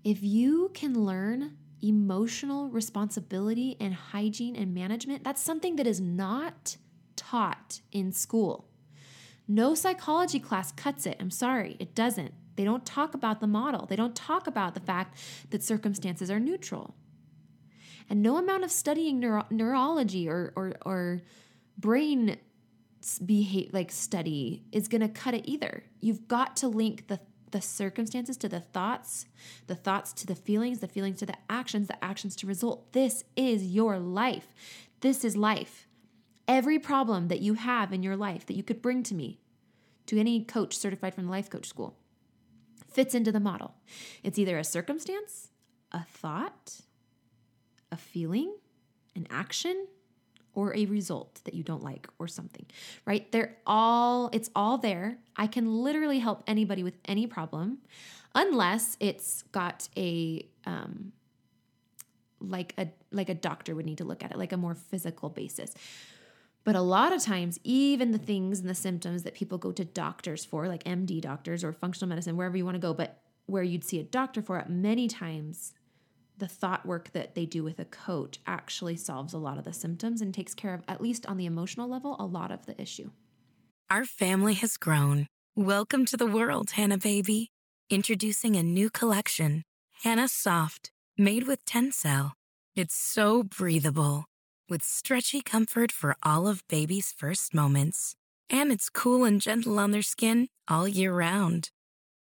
If 0.04 0.24
you 0.24 0.72
can 0.74 1.06
learn 1.06 1.58
emotional 1.84 2.70
responsibility 2.70 3.76
and 3.80 3.94
hygiene 3.94 4.56
and 4.56 4.74
management, 4.74 5.24
that's 5.24 5.42
something 5.42 5.76
that 5.76 5.88
is 5.88 6.00
not 6.00 6.78
taught 7.16 7.82
in 7.92 8.12
school. 8.12 8.70
No 9.48 9.76
psychology 9.76 10.40
class 10.40 10.72
cuts 10.72 11.06
it. 11.06 11.18
I'm 11.20 11.32
sorry, 11.32 11.76
it 11.80 11.94
doesn't. 11.94 12.34
They 12.56 12.64
don't 12.64 12.86
talk 12.86 13.14
about 13.14 13.40
the 13.40 13.48
model, 13.48 13.86
they 13.86 13.96
don't 13.96 14.16
talk 14.16 14.48
about 14.48 14.74
the 14.74 14.80
fact 14.80 15.18
that 15.50 15.64
circumstances 15.64 16.32
are 16.32 16.40
neutral. 16.40 16.96
And 18.10 18.22
no 18.22 18.38
amount 18.38 18.64
of 18.64 18.72
studying 18.72 19.20
neuro- 19.20 19.48
neurology 19.50 20.28
or, 20.28 20.54
or, 20.56 20.74
or 20.86 21.22
brain 21.78 22.38
behave 23.26 23.74
like 23.74 23.92
study 23.92 24.64
is 24.72 24.88
going 24.88 25.02
to 25.02 25.10
cut 25.10 25.34
it 25.34 25.50
either. 25.50 25.84
You've 26.00 26.28
got 26.28 26.56
to 26.58 26.68
link 26.68 27.08
the 27.08 27.20
the 27.54 27.62
circumstances 27.62 28.36
to 28.36 28.50
the 28.50 28.60
thoughts, 28.60 29.28
the 29.68 29.76
thoughts 29.76 30.12
to 30.12 30.26
the 30.26 30.36
feelings, 30.36 30.80
the 30.80 30.88
feelings 30.88 31.20
to 31.20 31.26
the 31.26 31.38
actions, 31.50 31.88
the 31.88 32.04
actions 32.04 32.36
to 32.36 32.48
result. 32.48 32.92
This 32.92 33.24
is 33.38 33.68
your 33.68 34.00
life. 34.00 34.48
This 35.00 35.24
is 35.24 35.38
life. 35.38 35.88
Every 36.48 36.80
problem 36.80 37.30
that 37.30 37.42
you 37.42 37.54
have 37.54 37.94
in 37.94 38.04
your 38.04 38.18
life 38.18 38.46
that 38.48 38.58
you 38.58 38.64
could 38.64 38.82
bring 38.82 39.04
to 39.04 39.16
me, 39.16 39.40
to 40.08 40.20
any 40.20 40.44
coach 40.44 40.76
certified 40.76 41.14
from 41.14 41.26
the 41.26 41.32
life 41.32 41.50
coach 41.50 41.68
school, 41.68 41.96
fits 42.92 43.16
into 43.16 43.32
the 43.32 43.40
model. 43.40 43.76
It's 44.24 44.40
either 44.40 44.58
a 44.58 44.64
circumstance, 44.64 45.50
a 45.92 46.04
thought, 46.04 46.82
a 47.92 47.98
feeling, 47.98 48.56
an 49.16 49.28
action, 49.30 49.88
or 50.54 50.76
a 50.76 50.86
result 50.86 51.42
that 51.46 51.54
you 51.54 51.64
don't 51.64 51.84
like 51.84 52.08
or 52.20 52.28
something, 52.28 52.66
right? 53.06 53.32
They're 53.32 53.58
all, 53.66 54.30
it's 54.34 54.50
all 54.56 54.78
there. 54.78 55.18
I 55.36 55.48
can 55.48 55.74
literally 55.84 56.20
help 56.20 56.44
anybody 56.48 56.84
with 56.84 56.96
any 57.06 57.28
problem. 57.28 57.80
unless 58.36 58.98
it's 59.00 59.44
got 59.52 59.88
a 59.98 60.46
um, 60.66 61.12
like 62.40 62.74
a 62.78 62.88
like 63.12 63.30
a 63.30 63.34
doctor 63.34 63.76
would 63.76 63.86
need 63.86 64.00
to 64.00 64.04
look 64.04 64.24
at 64.24 64.32
it, 64.32 64.38
like 64.38 64.52
a 64.52 64.58
more 64.58 64.76
physical 64.76 65.30
basis. 65.30 65.74
But 66.66 66.76
a 66.76 66.82
lot 66.82 67.12
of 67.12 67.22
times, 67.22 67.60
even 67.66 68.12
the 68.12 68.18
things 68.18 68.60
and 68.60 68.70
the 68.70 68.76
symptoms 68.76 69.24
that 69.24 69.34
people 69.34 69.58
go 69.58 69.74
to 69.74 69.84
doctors 69.84 70.46
for, 70.46 70.68
like 70.68 70.84
MD 70.86 71.20
doctors 71.20 71.64
or 71.64 71.74
functional 71.74 72.08
medicine, 72.08 72.38
wherever 72.38 72.56
you 72.56 72.64
want 72.64 72.76
to 72.76 72.80
go, 72.80 72.94
but 72.94 73.20
where 73.48 73.64
you'd 73.64 73.84
see 73.84 74.00
a 74.00 74.04
doctor 74.04 74.42
for 74.42 74.58
it, 74.60 74.70
many 74.70 75.10
times 75.10 75.74
the 76.38 76.48
thought 76.48 76.86
work 76.86 77.12
that 77.14 77.36
they 77.36 77.46
do 77.46 77.64
with 77.64 77.80
a 77.80 77.86
coach 77.86 78.40
actually 78.48 78.96
solves 78.96 79.34
a 79.34 79.38
lot 79.38 79.58
of 79.58 79.64
the 79.64 79.74
symptoms 79.74 80.22
and 80.22 80.34
takes 80.34 80.54
care 80.54 80.74
of, 80.74 80.82
at 80.88 81.02
least 81.02 81.26
on 81.26 81.38
the 81.38 81.46
emotional 81.46 81.88
level, 81.88 82.16
a 82.20 82.26
lot 82.26 82.52
of 82.52 82.66
the 82.66 82.80
issue. 82.82 83.12
Our 83.90 84.06
family 84.06 84.56
has 84.56 84.78
grown. 84.78 85.28
Welcome 85.56 86.06
to 86.06 86.18
the 86.18 86.26
world, 86.26 86.72
Hanna 86.72 86.98
baby. 86.98 87.52
Introducing 87.90 88.56
a 88.56 88.64
new 88.64 88.90
collection, 88.90 89.64
Hanna 90.04 90.28
Soft, 90.28 90.92
made 91.18 91.48
with 91.48 91.64
Tencel. 91.66 92.32
It's 92.76 92.96
so 92.96 93.44
breathable, 93.44 94.26
with 94.68 94.84
stretchy 94.84 95.42
comfort 95.42 95.92
for 95.92 96.16
all 96.24 96.48
of 96.48 96.68
baby's 96.68 97.12
first 97.12 97.54
moments. 97.54 98.16
And 98.50 98.72
it's 98.72 98.90
cool 98.90 99.24
and 99.26 99.40
gentle 99.40 99.78
on 99.78 99.92
their 99.92 100.02
skin 100.02 100.48
all 100.68 100.88
year 100.88 101.14
round. 101.14 101.70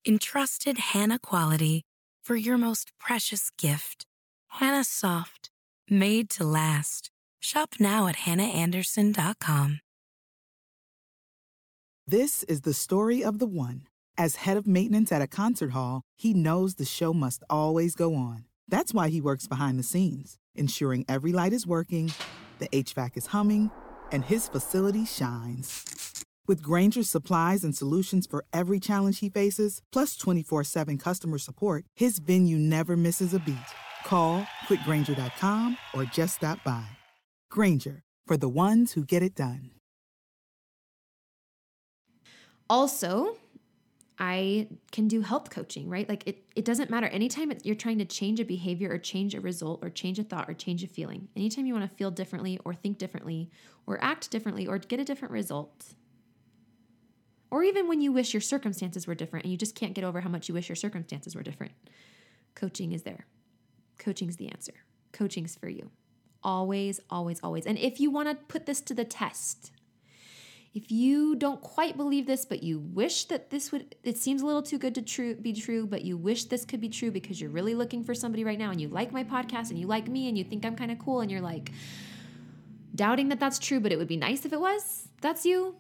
Entrusted 0.07 0.79
Hanna 0.79 1.19
quality 1.19 1.85
for 2.23 2.37
your 2.37 2.59
most 2.59 2.93
precious 2.99 3.51
gift. 3.59 4.07
Hanna 4.49 4.85
Soft, 4.85 5.51
made 5.89 6.31
to 6.31 6.45
last. 6.45 7.11
Shop 7.41 7.75
now 7.81 8.07
at 8.07 8.17
hannaandersson.com. 8.17 9.81
This 12.07 12.43
is 12.45 12.63
the 12.63 12.75
story 12.75 13.23
of 13.23 13.39
the 13.39 13.47
one. 13.47 13.87
As 14.19 14.37
head 14.37 14.57
of 14.57 14.67
maintenance 14.67 15.13
at 15.13 15.23
a 15.23 15.27
concert 15.27 15.71
hall, 15.71 16.03
he 16.17 16.35
knows 16.35 16.75
the 16.75 16.85
show 16.85 17.15
must 17.15 17.43
always 17.49 17.95
go 17.95 18.15
on. 18.15 18.45
That's 18.69 18.93
why 18.93 19.09
he 19.09 19.21
works 19.21 19.47
behind 19.47 19.79
the 19.79 19.85
scenes, 19.85 20.37
ensuring 20.55 21.05
every 21.09 21.33
light 21.33 21.53
is 21.53 21.67
working, 21.67 22.13
the 22.59 22.69
HVAC 22.69 23.17
is 23.17 23.27
humming, 23.27 23.71
and 24.13 24.25
his 24.25 24.49
facility 24.49 25.05
shines. 25.05 26.20
With 26.51 26.63
Grainger's 26.63 27.09
supplies 27.09 27.63
and 27.63 27.77
solutions 27.77 28.27
for 28.27 28.45
every 28.53 28.81
challenge 28.81 29.21
he 29.21 29.29
faces, 29.29 29.83
plus 29.93 30.17
24 30.17 30.65
7 30.65 30.99
customer 30.99 31.39
support, 31.39 31.85
his 31.95 32.19
venue 32.19 32.59
never 32.59 32.97
misses 32.97 33.33
a 33.35 33.39
beat. 33.39 33.71
Call 34.05 34.45
quickgranger.com 34.67 35.77
or 35.95 36.05
just 36.07 36.35
stop 36.39 36.59
by. 36.65 36.89
Granger, 37.53 38.03
for 38.27 38.37
the 38.37 38.49
ones 38.49 38.95
who 38.95 39.05
get 39.05 39.23
it 39.23 39.37
done. 39.37 39.71
Also, 42.69 43.37
I 44.19 44.67
can 44.91 45.07
do 45.07 45.21
health 45.21 45.51
coaching, 45.51 45.89
right? 45.89 46.09
Like 46.09 46.25
it, 46.27 46.43
it 46.57 46.65
doesn't 46.65 46.91
matter. 46.91 47.07
Anytime 47.07 47.53
you're 47.63 47.77
trying 47.77 47.99
to 47.99 48.05
change 48.05 48.41
a 48.41 48.45
behavior 48.45 48.91
or 48.91 48.99
change 48.99 49.37
a 49.37 49.41
result 49.41 49.85
or 49.85 49.89
change 49.89 50.19
a 50.19 50.25
thought 50.25 50.51
or 50.51 50.55
change 50.55 50.83
a 50.83 50.89
feeling, 50.89 51.29
anytime 51.37 51.67
you 51.67 51.75
want 51.75 51.89
to 51.89 51.97
feel 51.97 52.11
differently 52.11 52.59
or 52.65 52.75
think 52.75 52.99
differently 52.99 53.53
or 53.87 54.03
act 54.03 54.33
differently 54.33 54.67
or 54.67 54.79
get 54.79 54.99
a 54.99 55.05
different 55.05 55.31
result, 55.31 55.95
or 57.51 57.63
even 57.63 57.89
when 57.89 58.01
you 58.01 58.13
wish 58.13 58.33
your 58.33 58.41
circumstances 58.41 59.07
were 59.07 59.15
different 59.15 59.45
and 59.45 59.53
you 59.53 59.59
just 59.59 59.75
can't 59.75 59.95
get 59.95 60.05
over 60.05 60.21
how 60.21 60.29
much 60.29 60.49
you 60.49 60.55
wish 60.55 60.69
your 60.69 60.77
circumstances 60.77 61.35
were 61.35 61.43
different, 61.43 61.73
coaching 62.55 62.93
is 62.93 63.03
there. 63.03 63.27
Coaching's 63.99 64.37
the 64.37 64.49
answer. 64.49 64.75
Coaching's 65.13 65.57
for 65.57 65.69
you. 65.69 65.91
Always, 66.43 67.01
always, 67.11 67.41
always. 67.43 67.67
And 67.67 67.79
if 67.79 68.01
you 68.01 68.11
want 68.11 68.29
to 68.29 68.35
put 68.35 68.67
this 68.67 68.81
to 68.83 68.95
the 68.95 69.05
test, 69.05 69.73
if 70.73 70.91
you 70.91 71.35
don't 71.35 71.61
quite 71.61 71.97
believe 71.97 72.27
this, 72.27 72.45
but 72.45 72.63
you 72.63 72.79
wish 72.79 73.25
that 73.25 73.51
this 73.51 73.73
would, 73.73 73.97
it 74.05 74.17
seems 74.17 74.41
a 74.41 74.47
little 74.47 74.63
too 74.63 74.79
good 74.79 74.95
to 74.95 75.03
true, 75.03 75.35
be 75.35 75.53
true, 75.53 75.85
but 75.87 76.03
you 76.03 76.17
wish 76.17 76.45
this 76.45 76.65
could 76.65 76.81
be 76.81 76.89
true 76.89 77.11
because 77.11 77.41
you're 77.41 77.51
really 77.51 77.75
looking 77.75 78.05
for 78.05 78.15
somebody 78.15 78.45
right 78.45 78.59
now 78.59 78.71
and 78.71 78.81
you 78.81 78.89
like 78.89 79.13
my 79.13 79.25
podcast 79.25 79.71
and 79.71 79.79
you 79.79 79.89
like 79.89 80.07
me 80.09 80.29
and 80.29 80.39
you 80.39 80.45
think 80.45 80.65
I'm 80.65 80.77
kind 80.77 80.93
of 80.93 80.99
cool 80.99 81.21
and 81.21 81.31
you're 81.31 81.41
like 81.41 81.73
doubting 82.95 83.29
that 83.31 83.41
that's 83.41 83.59
true, 83.59 83.81
but 83.81 83.91
it 83.91 83.99
would 83.99 84.09
be 84.09 84.17
nice 84.17 84.45
if 84.45 84.53
it 84.53 84.61
was, 84.61 85.09
that's 85.21 85.45
you. 85.45 85.75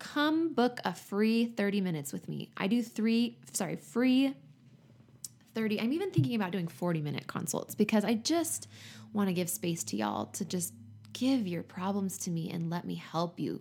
Come 0.00 0.52
book 0.52 0.80
a 0.84 0.92
free 0.92 1.46
30 1.46 1.80
minutes 1.80 2.12
with 2.12 2.28
me. 2.28 2.50
I 2.56 2.66
do 2.66 2.82
three, 2.82 3.38
sorry, 3.52 3.76
free 3.76 4.34
30. 5.54 5.80
I'm 5.80 5.92
even 5.92 6.10
thinking 6.10 6.34
about 6.34 6.50
doing 6.50 6.66
40 6.66 7.00
minute 7.00 7.28
consults 7.28 7.76
because 7.76 8.04
I 8.04 8.14
just 8.14 8.66
want 9.12 9.28
to 9.28 9.32
give 9.32 9.48
space 9.48 9.84
to 9.84 9.96
y'all 9.96 10.26
to 10.26 10.44
just 10.44 10.74
give 11.12 11.46
your 11.46 11.62
problems 11.62 12.18
to 12.18 12.30
me 12.30 12.50
and 12.50 12.70
let 12.70 12.84
me 12.84 12.96
help 12.96 13.38
you 13.38 13.60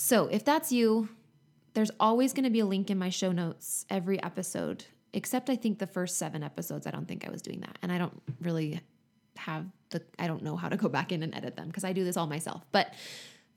so 0.00 0.28
if 0.28 0.44
that's 0.44 0.70
you, 0.70 1.08
there's 1.74 1.90
always 1.98 2.32
going 2.32 2.44
to 2.44 2.50
be 2.50 2.60
a 2.60 2.64
link 2.64 2.88
in 2.88 3.00
my 3.00 3.10
show 3.10 3.32
notes 3.32 3.84
every 3.90 4.22
episode, 4.22 4.84
except 5.12 5.50
I 5.50 5.56
think 5.56 5.80
the 5.80 5.88
first 5.88 6.18
seven 6.18 6.44
episodes. 6.44 6.86
I 6.86 6.92
don't 6.92 7.08
think 7.08 7.26
I 7.26 7.32
was 7.32 7.42
doing 7.42 7.62
that. 7.62 7.80
And 7.82 7.90
I 7.90 7.98
don't 7.98 8.22
really 8.40 8.80
have 9.36 9.66
the, 9.90 10.00
I 10.16 10.28
don't 10.28 10.44
know 10.44 10.54
how 10.54 10.68
to 10.68 10.76
go 10.76 10.88
back 10.88 11.10
in 11.10 11.24
and 11.24 11.34
edit 11.34 11.56
them 11.56 11.66
because 11.66 11.82
I 11.82 11.92
do 11.92 12.04
this 12.04 12.16
all 12.16 12.28
myself. 12.28 12.64
But 12.70 12.94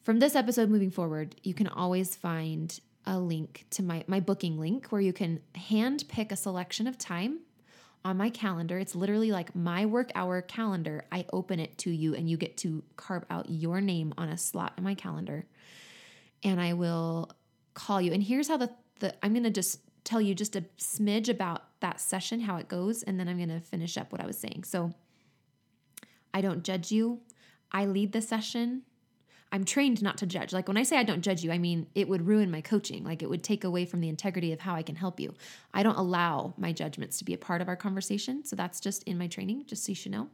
from 0.04 0.20
this 0.20 0.36
episode 0.36 0.70
moving 0.70 0.92
forward, 0.92 1.36
you 1.44 1.54
can 1.54 1.68
always 1.68 2.16
find 2.16 2.80
a 3.06 3.20
link 3.20 3.66
to 3.72 3.84
my, 3.84 4.04
my 4.08 4.20
booking 4.20 4.60
link 4.60 4.88
where 4.88 5.02
you 5.02 5.14
can 5.14 5.40
hand 5.56 6.04
pick 6.08 6.32
a 6.32 6.36
selection 6.36 6.88
of 6.88 6.98
time 6.98 7.40
on 8.04 8.18
my 8.18 8.30
calendar. 8.30 8.78
It's 8.80 8.96
literally 8.96 9.32
like 9.32 9.56
my 9.56 9.86
work 9.86 10.12
hour 10.16 10.42
calendar. 10.42 11.06
I 11.12 11.26
open 11.32 11.60
it 11.60 11.78
to 11.80 11.92
you 11.92 12.16
and 12.16 12.30
you 12.30 12.38
get 12.38 12.58
to 12.58 12.84
carve 12.98 13.26
out 13.30 13.50
your 13.50 13.82
name 13.82 14.14
on 14.18 14.30
a 14.30 14.38
slot 14.38 14.74
in 14.78 14.84
my 14.84 14.96
calendar 14.96 15.46
and 16.44 16.60
I 16.60 16.74
will 16.74 17.32
call 17.74 18.02
you. 18.02 18.12
And 18.12 18.24
here's 18.24 18.48
how 18.48 18.58
the, 18.58 18.72
the 19.00 19.14
I'm 19.24 19.34
going 19.34 19.44
to 19.44 19.52
just 19.52 19.80
tell 20.04 20.22
you 20.22 20.34
just 20.34 20.56
a 20.56 20.66
smidge 20.80 21.30
about 21.30 21.64
that 21.82 22.02
session, 22.02 22.42
how 22.42 22.58
it 22.58 22.68
goes, 22.68 23.04
and 23.04 23.20
then 23.20 23.28
I'm 23.28 23.38
going 23.38 23.50
to 23.50 23.60
finish 23.60 23.98
up 23.98 24.12
what 24.12 24.22
I 24.22 24.26
was 24.26 24.38
saying. 24.38 24.64
So 24.66 24.94
I 26.34 26.42
don't 26.42 26.64
judge 26.64 26.92
you. 26.92 27.20
I 27.72 27.86
lead 27.86 28.12
the 28.12 28.22
session. 28.22 28.84
I'm 29.52 29.66
trained 29.66 30.02
not 30.02 30.18
to 30.20 30.26
judge. 30.26 30.54
Like 30.54 30.68
when 30.68 30.78
I 30.78 30.84
say 30.84 30.98
I 30.98 31.04
don't 31.04 31.22
judge 31.22 31.44
you, 31.44 31.52
I 31.52 31.58
mean 31.58 31.88
it 31.94 32.08
would 32.08 32.26
ruin 32.26 32.50
my 32.50 32.62
coaching. 32.62 33.04
Like 33.04 33.22
it 33.22 33.30
would 33.30 33.44
take 33.44 33.64
away 33.64 33.86
from 33.86 34.00
the 34.00 34.10
integrity 34.10 34.54
of 34.54 34.62
how 34.62 34.76
I 34.76 34.84
can 34.84 34.96
help 34.96 35.20
you. 35.20 35.34
I 35.74 35.84
don't 35.84 35.98
allow 35.98 36.54
my 36.58 36.72
judgments 36.72 37.18
to 37.20 37.26
be 37.26 37.34
a 37.34 37.38
part 37.38 37.62
of 37.62 37.68
our 37.68 37.76
conversation. 37.76 38.46
So 38.46 38.56
that's 38.56 38.80
just 38.80 39.04
in 39.04 39.18
my 39.18 39.28
training, 39.28 39.66
just 39.68 39.86
so 39.86 39.92
you 39.92 39.96
should 39.96 40.12
know. 40.12 40.30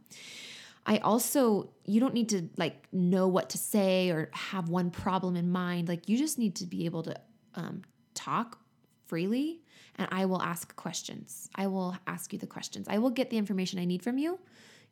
I 0.86 1.00
also, 1.00 1.72
you 1.84 2.00
don't 2.00 2.14
need 2.14 2.30
to 2.30 2.48
like 2.58 2.88
know 2.94 3.28
what 3.28 3.50
to 3.50 3.58
say 3.58 4.10
or 4.10 4.30
have 4.34 4.70
one 4.70 4.92
problem 4.92 5.36
in 5.36 5.52
mind. 5.52 5.90
Like 5.90 6.08
you 6.08 6.18
just 6.18 6.40
need 6.40 6.56
to 6.58 6.66
be 6.66 6.86
able 6.86 7.04
to 7.04 7.16
um, 7.56 7.82
talk 8.14 8.60
freely 9.08 9.62
and 9.98 10.08
I 10.12 10.26
will 10.26 10.42
ask 10.42 10.76
questions. 10.76 11.50
I 11.56 11.68
will 11.68 11.98
ask 12.06 12.32
you 12.32 12.40
the 12.40 12.48
questions. 12.48 12.88
I 12.90 13.00
will 13.00 13.10
get 13.10 13.30
the 13.30 13.38
information 13.38 13.80
I 13.80 13.86
need 13.86 14.04
from 14.04 14.18
you. 14.18 14.40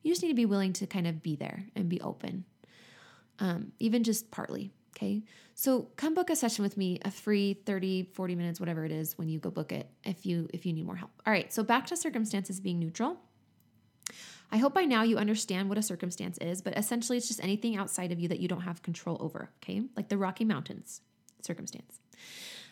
You 0.02 0.12
just 0.12 0.22
need 0.22 0.30
to 0.30 0.36
be 0.36 0.46
willing 0.46 0.74
to 0.74 0.88
kind 0.88 1.08
of 1.08 1.24
be 1.24 1.36
there 1.36 1.66
and 1.76 1.90
be 1.90 2.02
open, 2.02 2.46
um, 3.40 3.72
even 3.80 4.04
just 4.04 4.32
partly. 4.32 4.72
Okay. 4.96 5.24
So 5.56 5.90
come 5.98 6.14
book 6.14 6.30
a 6.30 6.36
session 6.36 6.64
with 6.64 6.78
me, 6.78 7.00
a 7.04 7.12
free 7.12 7.54
30, 7.66 8.12
40 8.14 8.36
minutes, 8.36 8.60
whatever 8.60 8.86
it 8.86 8.92
is 8.92 9.18
when 9.18 9.28
you 9.28 9.40
go 9.40 9.50
book 9.50 9.72
it 9.72 9.90
if 10.04 10.26
you 10.26 10.48
if 10.54 10.66
you 10.66 10.74
need 10.74 10.86
more 10.86 10.96
help. 10.96 11.12
All 11.26 11.34
right. 11.34 11.52
So 11.52 11.64
back 11.64 11.86
to 11.88 11.98
circumstances 11.98 12.60
being 12.60 12.80
neutral. 12.80 13.18
I 14.52 14.58
hope 14.58 14.74
by 14.74 14.86
now 14.86 15.04
you 15.04 15.18
understand 15.18 15.70
what 15.70 15.78
a 15.78 15.82
circumstance 15.82 16.38
is, 16.38 16.62
but 16.62 16.78
essentially 16.78 17.18
it's 17.18 17.28
just 17.28 17.44
anything 17.44 17.76
outside 17.76 18.12
of 18.12 18.20
you 18.20 18.28
that 18.30 18.40
you 18.40 18.48
don't 18.48 18.62
have 18.62 18.82
control 18.84 19.18
over, 19.20 19.50
okay? 19.62 19.82
Like 19.98 20.08
the 20.08 20.18
Rocky 20.18 20.46
Mountains 20.46 21.02
circumstance. 21.42 22.00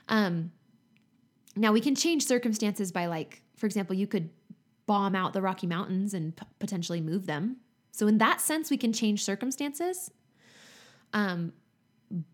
Um, 0.08 0.52
now 1.56 1.72
we 1.72 1.82
can 1.82 1.96
change 1.96 2.26
circumstances 2.26 2.92
by 2.92 3.08
like, 3.08 3.42
for 3.58 3.66
example, 3.66 3.96
you 3.96 4.08
could 4.08 4.30
bomb 4.86 5.16
out 5.16 5.34
the 5.34 5.42
Rocky 5.42 5.68
Mountains 5.68 6.14
and 6.14 6.36
p- 6.36 6.46
potentially 6.60 7.02
move 7.02 7.26
them. 7.26 7.58
So 7.92 8.08
in 8.08 8.18
that 8.20 8.42
sense, 8.42 8.70
we 8.70 8.78
can 8.78 8.94
change 8.94 9.24
circumstances. 9.24 10.12
Um, 11.14 11.54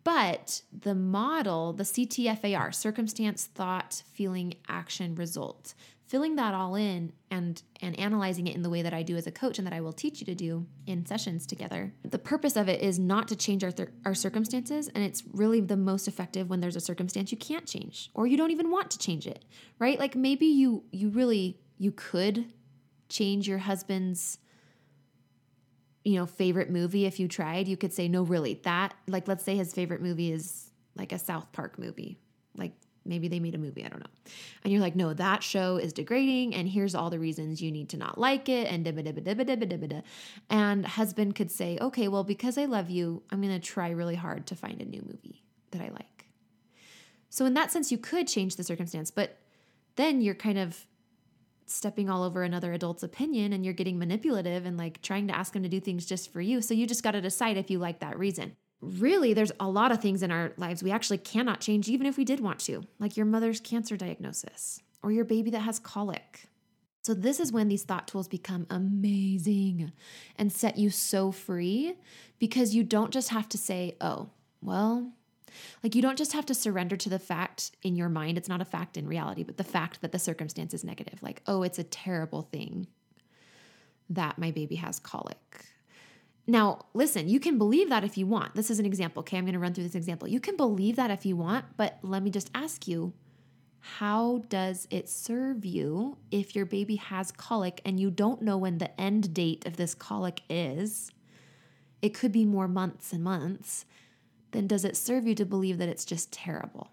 but 0.03 0.61
the 0.77 0.95
model, 0.95 1.73
the 1.73 1.83
CTFAR, 1.83 2.73
circumstance, 2.73 3.45
thought, 3.45 4.03
feeling, 4.11 4.55
action, 4.67 5.15
result, 5.15 5.73
filling 6.05 6.35
that 6.35 6.53
all 6.55 6.75
in 6.75 7.13
and 7.29 7.61
and 7.81 7.97
analyzing 7.99 8.47
it 8.47 8.55
in 8.55 8.63
the 8.63 8.69
way 8.69 8.81
that 8.81 8.93
I 8.93 9.03
do 9.03 9.15
as 9.15 9.27
a 9.27 9.31
coach 9.31 9.57
and 9.57 9.67
that 9.67 9.73
I 9.73 9.79
will 9.79 9.93
teach 9.93 10.19
you 10.19 10.25
to 10.25 10.35
do 10.35 10.65
in 10.87 11.05
sessions 11.05 11.45
together. 11.45 11.93
The 12.03 12.17
purpose 12.17 12.55
of 12.57 12.67
it 12.67 12.81
is 12.81 12.97
not 12.97 13.27
to 13.27 13.35
change 13.35 13.63
our 13.63 13.71
th- 13.71 13.89
our 14.05 14.15
circumstances 14.15 14.89
and 14.89 15.03
it's 15.03 15.23
really 15.33 15.61
the 15.61 15.77
most 15.77 16.07
effective 16.07 16.49
when 16.49 16.59
there's 16.59 16.75
a 16.75 16.81
circumstance 16.81 17.31
you 17.31 17.37
can't 17.37 17.67
change 17.67 18.09
or 18.15 18.25
you 18.25 18.37
don't 18.37 18.51
even 18.51 18.71
want 18.71 18.89
to 18.91 18.97
change 18.97 19.27
it, 19.27 19.45
right? 19.77 19.99
Like 19.99 20.15
maybe 20.15 20.47
you 20.47 20.83
you 20.91 21.09
really 21.09 21.59
you 21.77 21.91
could 21.91 22.51
change 23.07 23.47
your 23.47 23.59
husband's 23.59 24.39
you 26.03 26.15
know 26.15 26.25
favorite 26.25 26.69
movie 26.69 27.05
if 27.05 27.19
you 27.19 27.27
tried. 27.27 27.67
You 27.67 27.77
could 27.77 27.93
say 27.93 28.07
no 28.07 28.23
really. 28.23 28.55
That 28.63 28.93
like 29.07 29.27
let's 29.27 29.43
say 29.43 29.55
his 29.55 29.73
favorite 29.73 30.01
movie 30.01 30.31
is 30.31 30.71
like 30.95 31.11
a 31.11 31.19
South 31.19 31.51
Park 31.51 31.77
movie. 31.77 32.17
Like 32.55 32.73
maybe 33.05 33.27
they 33.27 33.39
made 33.39 33.55
a 33.55 33.57
movie, 33.57 33.83
I 33.85 33.89
don't 33.89 33.99
know. 33.99 34.09
And 34.63 34.71
you're 34.71 34.81
like, 34.81 34.95
no, 34.95 35.13
that 35.13 35.43
show 35.43 35.77
is 35.77 35.93
degrading, 35.93 36.53
and 36.53 36.67
here's 36.67 36.95
all 36.95 37.09
the 37.09 37.19
reasons 37.19 37.61
you 37.61 37.71
need 37.71 37.89
to 37.89 37.97
not 37.97 38.17
like 38.17 38.49
it, 38.49 38.71
and 38.71 38.85
da 38.85 38.91
da 38.91 39.01
da 39.01 39.33
da 39.33 39.55
da 39.55 39.77
da 39.77 40.01
And 40.49 40.85
husband 40.85 41.35
could 41.35 41.51
say, 41.51 41.77
okay, 41.81 42.07
well, 42.07 42.23
because 42.23 42.57
I 42.57 42.65
love 42.65 42.89
you, 42.89 43.23
I'm 43.31 43.41
gonna 43.41 43.59
try 43.59 43.89
really 43.89 44.15
hard 44.15 44.45
to 44.47 44.55
find 44.55 44.81
a 44.81 44.85
new 44.85 45.01
movie 45.01 45.43
that 45.71 45.81
I 45.81 45.89
like. 45.89 46.27
So 47.29 47.45
in 47.45 47.53
that 47.53 47.71
sense, 47.71 47.91
you 47.91 47.97
could 47.97 48.27
change 48.27 48.55
the 48.55 48.63
circumstance, 48.63 49.11
but 49.11 49.37
then 49.95 50.21
you're 50.21 50.35
kind 50.35 50.57
of 50.57 50.85
stepping 51.71 52.09
all 52.09 52.23
over 52.23 52.43
another 52.43 52.73
adult's 52.73 53.03
opinion 53.03 53.53
and 53.53 53.63
you're 53.63 53.73
getting 53.73 53.99
manipulative 53.99 54.65
and 54.65 54.77
like 54.77 55.01
trying 55.01 55.27
to 55.27 55.37
ask 55.37 55.53
them 55.53 55.63
to 55.63 55.69
do 55.69 55.79
things 55.79 56.05
just 56.05 56.31
for 56.31 56.41
you. 56.41 56.61
So 56.61 56.73
you 56.73 56.87
just 56.87 57.03
got 57.03 57.11
to 57.11 57.21
decide 57.21 57.57
if 57.57 57.69
you 57.69 57.79
like 57.79 57.99
that 57.99 58.17
reason. 58.17 58.55
Really, 58.81 59.33
there's 59.33 59.51
a 59.59 59.67
lot 59.67 59.91
of 59.91 60.01
things 60.01 60.23
in 60.23 60.31
our 60.31 60.53
lives 60.57 60.81
we 60.81 60.91
actually 60.91 61.17
cannot 61.17 61.59
change, 61.59 61.89
even 61.89 62.07
if 62.07 62.17
we 62.17 62.23
did 62.23 62.39
want 62.39 62.59
to, 62.61 62.83
like 62.97 63.17
your 63.17 63.25
mother's 63.25 63.59
cancer 63.59 63.97
diagnosis 63.97 64.79
or 65.03 65.11
your 65.11 65.25
baby 65.25 65.51
that 65.51 65.59
has 65.59 65.79
colic. 65.79 66.47
So, 67.03 67.13
this 67.13 67.39
is 67.39 67.51
when 67.51 67.69
these 67.69 67.83
thought 67.83 68.07
tools 68.07 68.27
become 68.27 68.67
amazing 68.69 69.91
and 70.37 70.51
set 70.51 70.77
you 70.77 70.89
so 70.89 71.31
free 71.31 71.95
because 72.39 72.75
you 72.75 72.83
don't 72.83 73.11
just 73.11 73.29
have 73.29 73.49
to 73.49 73.57
say, 73.57 73.95
oh, 74.01 74.29
well, 74.61 75.11
like 75.83 75.95
you 75.95 76.01
don't 76.01 76.17
just 76.17 76.33
have 76.33 76.45
to 76.47 76.53
surrender 76.53 76.97
to 76.97 77.09
the 77.09 77.19
fact 77.19 77.71
in 77.81 77.95
your 77.95 78.09
mind, 78.09 78.37
it's 78.37 78.49
not 78.49 78.61
a 78.61 78.65
fact 78.65 78.97
in 78.97 79.07
reality, 79.07 79.43
but 79.43 79.57
the 79.57 79.63
fact 79.63 80.01
that 80.01 80.11
the 80.11 80.19
circumstance 80.19 80.73
is 80.73 80.83
negative. 80.83 81.21
Like, 81.21 81.41
oh, 81.47 81.63
it's 81.63 81.79
a 81.79 81.83
terrible 81.83 82.43
thing 82.43 82.87
that 84.09 84.37
my 84.37 84.51
baby 84.51 84.75
has 84.75 84.99
colic. 84.99 85.65
Now, 86.47 86.85
listen, 86.95 87.29
you 87.29 87.39
can 87.39 87.59
believe 87.59 87.89
that 87.89 88.03
if 88.03 88.17
you 88.17 88.25
want. 88.25 88.55
This 88.55 88.71
is 88.71 88.79
an 88.79 88.85
example. 88.85 89.19
Okay, 89.19 89.37
I'm 89.37 89.45
going 89.45 89.53
to 89.53 89.59
run 89.59 89.73
through 89.73 89.83
this 89.83 89.93
example. 89.93 90.27
You 90.27 90.39
can 90.39 90.57
believe 90.57 90.95
that 90.95 91.11
if 91.11 91.25
you 91.25 91.35
want, 91.35 91.65
but 91.77 91.99
let 92.01 92.23
me 92.23 92.31
just 92.31 92.49
ask 92.55 92.87
you 92.87 93.13
how 93.81 94.43
does 94.49 94.87
it 94.89 95.07
serve 95.07 95.63
you 95.63 96.17
if 96.31 96.55
your 96.55 96.65
baby 96.65 96.95
has 96.95 97.31
colic 97.31 97.81
and 97.85 97.99
you 97.99 98.11
don't 98.11 98.41
know 98.41 98.57
when 98.57 98.77
the 98.77 98.99
end 98.99 99.33
date 99.33 99.65
of 99.65 99.77
this 99.77 99.93
colic 99.93 100.41
is? 100.49 101.11
It 102.01 102.13
could 102.13 102.31
be 102.31 102.45
more 102.45 102.67
months 102.67 103.13
and 103.13 103.23
months 103.23 103.85
then 104.51 104.67
does 104.67 104.85
it 104.85 104.97
serve 104.97 105.27
you 105.27 105.35
to 105.35 105.45
believe 105.45 105.77
that 105.77 105.89
it's 105.89 106.05
just 106.05 106.31
terrible? 106.31 106.91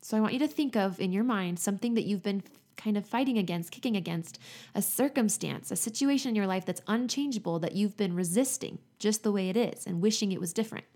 So 0.00 0.16
I 0.16 0.20
want 0.20 0.32
you 0.32 0.38
to 0.38 0.48
think 0.48 0.74
of 0.74 1.00
in 1.00 1.12
your 1.12 1.24
mind 1.24 1.58
something 1.58 1.94
that 1.94 2.04
you've 2.04 2.22
been 2.22 2.42
kind 2.78 2.96
of 2.96 3.04
fighting 3.04 3.36
against, 3.36 3.72
kicking 3.72 3.96
against, 3.96 4.38
a 4.74 4.80
circumstance, 4.80 5.70
a 5.70 5.76
situation 5.76 6.30
in 6.30 6.34
your 6.34 6.46
life 6.46 6.64
that's 6.64 6.80
unchangeable 6.86 7.58
that 7.58 7.74
you've 7.74 7.96
been 7.96 8.14
resisting 8.14 8.78
just 8.98 9.22
the 9.22 9.32
way 9.32 9.50
it 9.50 9.56
is 9.56 9.86
and 9.86 10.00
wishing 10.00 10.32
it 10.32 10.40
was 10.40 10.52
different. 10.52 10.86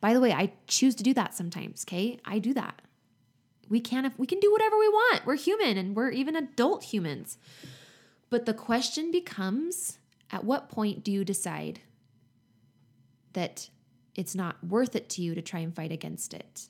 By 0.00 0.14
the 0.14 0.20
way, 0.20 0.32
I 0.32 0.52
choose 0.66 0.94
to 0.94 1.02
do 1.02 1.12
that 1.14 1.34
sometimes, 1.34 1.84
okay? 1.86 2.18
I 2.24 2.38
do 2.38 2.54
that. 2.54 2.80
We 3.68 3.80
can 3.80 4.04
if 4.04 4.18
we 4.18 4.26
can 4.26 4.40
do 4.40 4.52
whatever 4.52 4.78
we 4.78 4.88
want. 4.88 5.26
We're 5.26 5.36
human 5.36 5.76
and 5.76 5.96
we're 5.96 6.10
even 6.10 6.36
adult 6.36 6.84
humans. 6.84 7.38
But 8.30 8.46
the 8.46 8.54
question 8.54 9.10
becomes 9.10 9.98
at 10.30 10.44
what 10.44 10.68
point 10.68 11.04
do 11.04 11.12
you 11.12 11.24
decide 11.24 11.80
that 13.34 13.68
it's 14.14 14.34
not 14.34 14.62
worth 14.64 14.96
it 14.96 15.08
to 15.10 15.22
you 15.22 15.34
to 15.34 15.42
try 15.42 15.60
and 15.60 15.74
fight 15.74 15.92
against 15.92 16.34
it. 16.34 16.68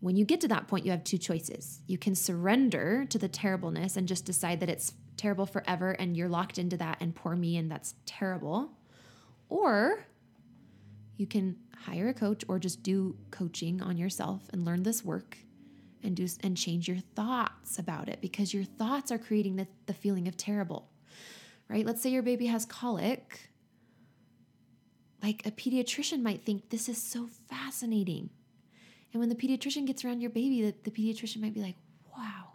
When 0.00 0.16
you 0.16 0.24
get 0.24 0.40
to 0.40 0.48
that 0.48 0.66
point, 0.66 0.84
you 0.84 0.90
have 0.90 1.04
two 1.04 1.18
choices. 1.18 1.80
You 1.86 1.96
can 1.96 2.16
surrender 2.16 3.04
to 3.08 3.18
the 3.18 3.28
terribleness 3.28 3.96
and 3.96 4.08
just 4.08 4.24
decide 4.24 4.58
that 4.60 4.68
it's 4.68 4.94
terrible 5.16 5.46
forever 5.46 5.92
and 5.92 6.16
you're 6.16 6.28
locked 6.28 6.58
into 6.58 6.76
that 6.78 6.96
and 7.00 7.14
poor 7.14 7.36
me 7.36 7.56
and 7.56 7.70
that's 7.70 7.94
terrible. 8.04 8.72
Or 9.48 10.04
you 11.16 11.26
can 11.26 11.56
hire 11.76 12.08
a 12.08 12.14
coach 12.14 12.44
or 12.48 12.58
just 12.58 12.82
do 12.82 13.16
coaching 13.30 13.80
on 13.80 13.96
yourself 13.96 14.42
and 14.52 14.64
learn 14.64 14.82
this 14.82 15.04
work 15.04 15.38
and 16.02 16.16
do 16.16 16.26
and 16.42 16.56
change 16.56 16.88
your 16.88 16.98
thoughts 16.98 17.78
about 17.78 18.08
it 18.08 18.20
because 18.20 18.52
your 18.52 18.64
thoughts 18.64 19.12
are 19.12 19.18
creating 19.18 19.56
the, 19.56 19.68
the 19.86 19.94
feeling 19.94 20.26
of 20.26 20.36
terrible. 20.36 20.88
Right? 21.68 21.86
Let's 21.86 22.02
say 22.02 22.10
your 22.10 22.22
baby 22.22 22.46
has 22.46 22.66
colic 22.66 23.51
like 25.22 25.46
a 25.46 25.50
pediatrician 25.50 26.22
might 26.22 26.44
think 26.44 26.70
this 26.70 26.88
is 26.88 27.00
so 27.00 27.28
fascinating. 27.48 28.30
And 29.12 29.20
when 29.20 29.28
the 29.28 29.34
pediatrician 29.34 29.86
gets 29.86 30.04
around 30.04 30.20
your 30.20 30.30
baby, 30.30 30.62
the, 30.62 30.74
the 30.84 30.90
pediatrician 30.90 31.40
might 31.40 31.54
be 31.54 31.60
like, 31.60 31.76
wow, 32.16 32.52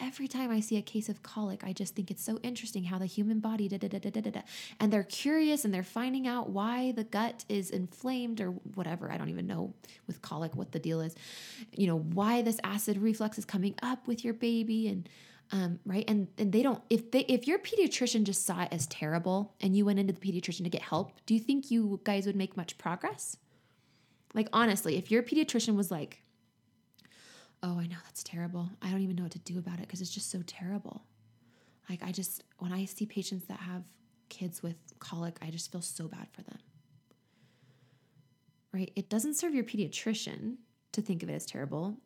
every 0.00 0.28
time 0.28 0.50
I 0.50 0.60
see 0.60 0.76
a 0.76 0.82
case 0.82 1.08
of 1.08 1.22
colic, 1.22 1.62
I 1.64 1.72
just 1.72 1.94
think 1.94 2.10
it's 2.10 2.24
so 2.24 2.38
interesting 2.42 2.84
how 2.84 2.98
the 2.98 3.06
human 3.06 3.40
body 3.40 3.68
da 3.68 3.76
da 3.76 3.88
da 3.88 3.98
da 3.98 4.10
da 4.10 4.30
da. 4.30 4.40
And 4.78 4.92
they're 4.92 5.02
curious 5.02 5.64
and 5.64 5.74
they're 5.74 5.82
finding 5.82 6.26
out 6.26 6.50
why 6.50 6.92
the 6.92 7.04
gut 7.04 7.44
is 7.48 7.70
inflamed 7.70 8.40
or 8.40 8.50
whatever. 8.74 9.10
I 9.10 9.18
don't 9.18 9.28
even 9.28 9.46
know 9.46 9.74
with 10.06 10.22
colic 10.22 10.54
what 10.54 10.72
the 10.72 10.78
deal 10.78 11.00
is. 11.00 11.14
You 11.72 11.88
know, 11.88 11.98
why 11.98 12.42
this 12.42 12.60
acid 12.64 12.98
reflux 12.98 13.36
is 13.36 13.44
coming 13.44 13.74
up 13.82 14.06
with 14.06 14.24
your 14.24 14.34
baby 14.34 14.88
and 14.88 15.08
um, 15.52 15.80
right? 15.84 16.04
And 16.06 16.28
and 16.38 16.52
they 16.52 16.62
don't 16.62 16.80
if 16.90 17.10
they 17.10 17.20
if 17.20 17.46
your 17.48 17.58
pediatrician 17.58 18.22
just 18.24 18.46
saw 18.46 18.62
it 18.62 18.68
as 18.70 18.86
terrible 18.86 19.54
and 19.60 19.76
you 19.76 19.84
went 19.84 19.98
into 19.98 20.12
the 20.12 20.20
pediatrician 20.20 20.64
to 20.64 20.70
get 20.70 20.82
help 20.82 21.12
do 21.26 21.34
you 21.34 21.40
think 21.40 21.70
you 21.70 22.00
guys 22.04 22.26
would 22.26 22.36
make 22.36 22.56
much 22.56 22.78
progress? 22.78 23.36
Like 24.32 24.48
honestly 24.52 24.96
if 24.96 25.10
your 25.10 25.22
pediatrician 25.22 25.74
was 25.76 25.90
like 25.90 26.22
oh 27.62 27.78
i 27.78 27.86
know 27.86 27.96
that's 28.04 28.22
terrible. 28.22 28.70
I 28.80 28.90
don't 28.90 29.02
even 29.02 29.16
know 29.16 29.24
what 29.24 29.32
to 29.32 29.38
do 29.40 29.58
about 29.58 29.74
it 29.74 29.82
because 29.82 30.00
it's 30.00 30.14
just 30.14 30.30
so 30.30 30.42
terrible. 30.46 31.02
Like 31.88 32.02
i 32.04 32.12
just 32.12 32.44
when 32.58 32.72
i 32.72 32.84
see 32.84 33.06
patients 33.06 33.46
that 33.46 33.58
have 33.58 33.82
kids 34.28 34.62
with 34.62 34.76
colic 35.00 35.36
i 35.42 35.50
just 35.50 35.72
feel 35.72 35.82
so 35.82 36.06
bad 36.06 36.28
for 36.32 36.42
them. 36.42 36.58
Right? 38.72 38.92
It 38.94 39.08
doesn't 39.08 39.34
serve 39.34 39.52
your 39.52 39.64
pediatrician 39.64 40.58
to 40.92 41.02
think 41.02 41.24
of 41.24 41.28
it 41.28 41.34
as 41.34 41.44
terrible 41.44 41.96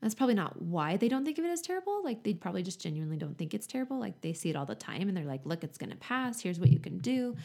that's 0.00 0.14
probably 0.14 0.34
not 0.34 0.60
why 0.62 0.96
they 0.96 1.08
don't 1.08 1.24
think 1.24 1.38
of 1.38 1.44
it 1.44 1.50
as 1.50 1.60
terrible. 1.60 2.02
Like 2.02 2.22
they 2.22 2.34
probably 2.34 2.62
just 2.62 2.80
genuinely 2.80 3.16
don't 3.16 3.36
think 3.36 3.52
it's 3.52 3.66
terrible. 3.66 3.98
Like 3.98 4.20
they 4.22 4.32
see 4.32 4.50
it 4.50 4.56
all 4.56 4.66
the 4.66 4.74
time 4.74 5.08
and 5.08 5.16
they're 5.16 5.24
like, 5.24 5.44
look, 5.44 5.62
it's 5.62 5.78
going 5.78 5.90
to 5.90 5.96
pass. 5.96 6.40
Here's 6.40 6.58
what 6.58 6.70
you 6.70 6.78
can 6.78 6.98
do. 6.98 7.36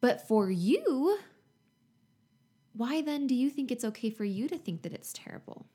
But 0.00 0.28
for 0.28 0.50
you, 0.50 1.18
why 2.72 3.02
then 3.02 3.26
do 3.26 3.34
you 3.34 3.50
think 3.50 3.70
it's 3.70 3.84
okay 3.84 4.10
for 4.10 4.24
you 4.24 4.48
to 4.48 4.56
think 4.56 4.82
that 4.82 4.92
it's 4.92 5.12
terrible? 5.12 5.66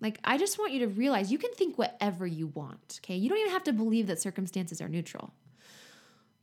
Like, 0.00 0.18
I 0.24 0.36
just 0.36 0.58
want 0.58 0.72
you 0.72 0.80
to 0.80 0.88
realize 0.88 1.30
you 1.30 1.38
can 1.38 1.52
think 1.52 1.78
whatever 1.78 2.26
you 2.26 2.48
want, 2.48 3.00
okay? 3.02 3.16
You 3.16 3.28
don't 3.28 3.38
even 3.38 3.52
have 3.52 3.64
to 3.64 3.72
believe 3.72 4.08
that 4.08 4.20
circumstances 4.20 4.80
are 4.80 4.88
neutral. 4.88 5.32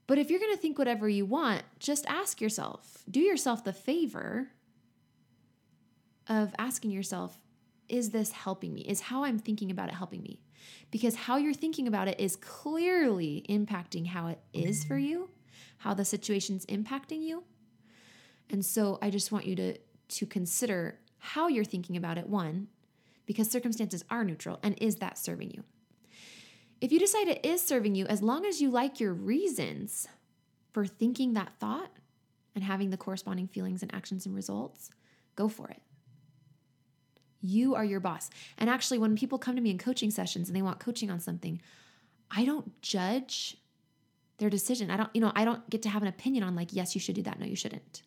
But 0.07 0.17
if 0.17 0.29
you're 0.29 0.39
going 0.39 0.53
to 0.53 0.61
think 0.61 0.77
whatever 0.77 1.07
you 1.07 1.25
want, 1.25 1.63
just 1.79 2.05
ask 2.07 2.41
yourself, 2.41 3.03
do 3.09 3.19
yourself 3.19 3.63
the 3.63 3.73
favor 3.73 4.49
of 6.27 6.55
asking 6.57 6.91
yourself, 6.91 7.37
is 7.91 8.11
this 8.11 8.31
helping 8.31 8.73
me? 8.73 8.81
Is 8.81 9.01
how 9.01 9.23
I'm 9.25 9.37
thinking 9.37 9.69
about 9.69 9.89
it 9.89 9.95
helping 9.95 10.23
me? 10.23 10.39
Because 10.89 11.15
how 11.15 11.37
you're 11.37 11.53
thinking 11.53 11.87
about 11.87 12.07
it 12.07 12.19
is 12.19 12.35
clearly 12.37 13.45
impacting 13.49 14.07
how 14.07 14.27
it 14.27 14.39
is 14.53 14.83
for 14.83 14.97
you, 14.97 15.29
how 15.79 15.93
the 15.93 16.05
situation's 16.05 16.65
impacting 16.67 17.21
you. 17.21 17.43
And 18.49 18.65
so 18.65 18.97
I 19.01 19.09
just 19.09 19.31
want 19.31 19.45
you 19.45 19.55
to 19.55 19.77
to 20.11 20.25
consider 20.25 20.99
how 21.19 21.47
you're 21.47 21.63
thinking 21.63 21.95
about 21.95 22.17
it 22.17 22.27
one 22.27 22.67
because 23.25 23.49
circumstances 23.49 24.03
are 24.09 24.25
neutral 24.25 24.59
and 24.61 24.75
is 24.81 24.97
that 24.97 25.17
serving 25.17 25.51
you? 25.51 25.63
If 26.81 26.91
you 26.91 26.99
decide 26.99 27.27
it 27.27 27.45
is 27.45 27.61
serving 27.61 27.95
you 27.95 28.05
as 28.07 28.21
long 28.21 28.45
as 28.45 28.61
you 28.61 28.69
like 28.69 28.99
your 28.99 29.13
reasons 29.13 30.07
for 30.73 30.85
thinking 30.85 31.33
that 31.33 31.53
thought 31.59 31.91
and 32.55 32.63
having 32.63 32.89
the 32.89 32.97
corresponding 32.97 33.47
feelings 33.47 33.81
and 33.81 33.93
actions 33.93 34.25
and 34.25 34.35
results, 34.35 34.89
go 35.35 35.47
for 35.47 35.69
it. 35.69 35.81
You 37.41 37.75
are 37.75 37.83
your 37.83 37.99
boss. 37.99 38.29
And 38.57 38.69
actually, 38.69 38.99
when 38.99 39.15
people 39.15 39.37
come 39.37 39.55
to 39.55 39.61
me 39.61 39.71
in 39.71 39.77
coaching 39.77 40.11
sessions 40.11 40.47
and 40.47 40.55
they 40.55 40.61
want 40.61 40.79
coaching 40.79 41.09
on 41.09 41.19
something, 41.19 41.61
I 42.29 42.45
don't 42.45 42.81
judge 42.81 43.57
their 44.37 44.49
decision. 44.49 44.89
I 44.89 44.97
don't, 44.97 45.09
you 45.13 45.21
know, 45.21 45.31
I 45.35 45.45
don't 45.45 45.67
get 45.69 45.81
to 45.83 45.89
have 45.89 46.01
an 46.01 46.07
opinion 46.07 46.43
on 46.43 46.55
like, 46.55 46.69
yes, 46.71 46.95
you 46.95 47.01
should 47.01 47.15
do 47.15 47.23
that. 47.23 47.39
No, 47.39 47.45
you 47.45 47.55
shouldn't. 47.55 48.03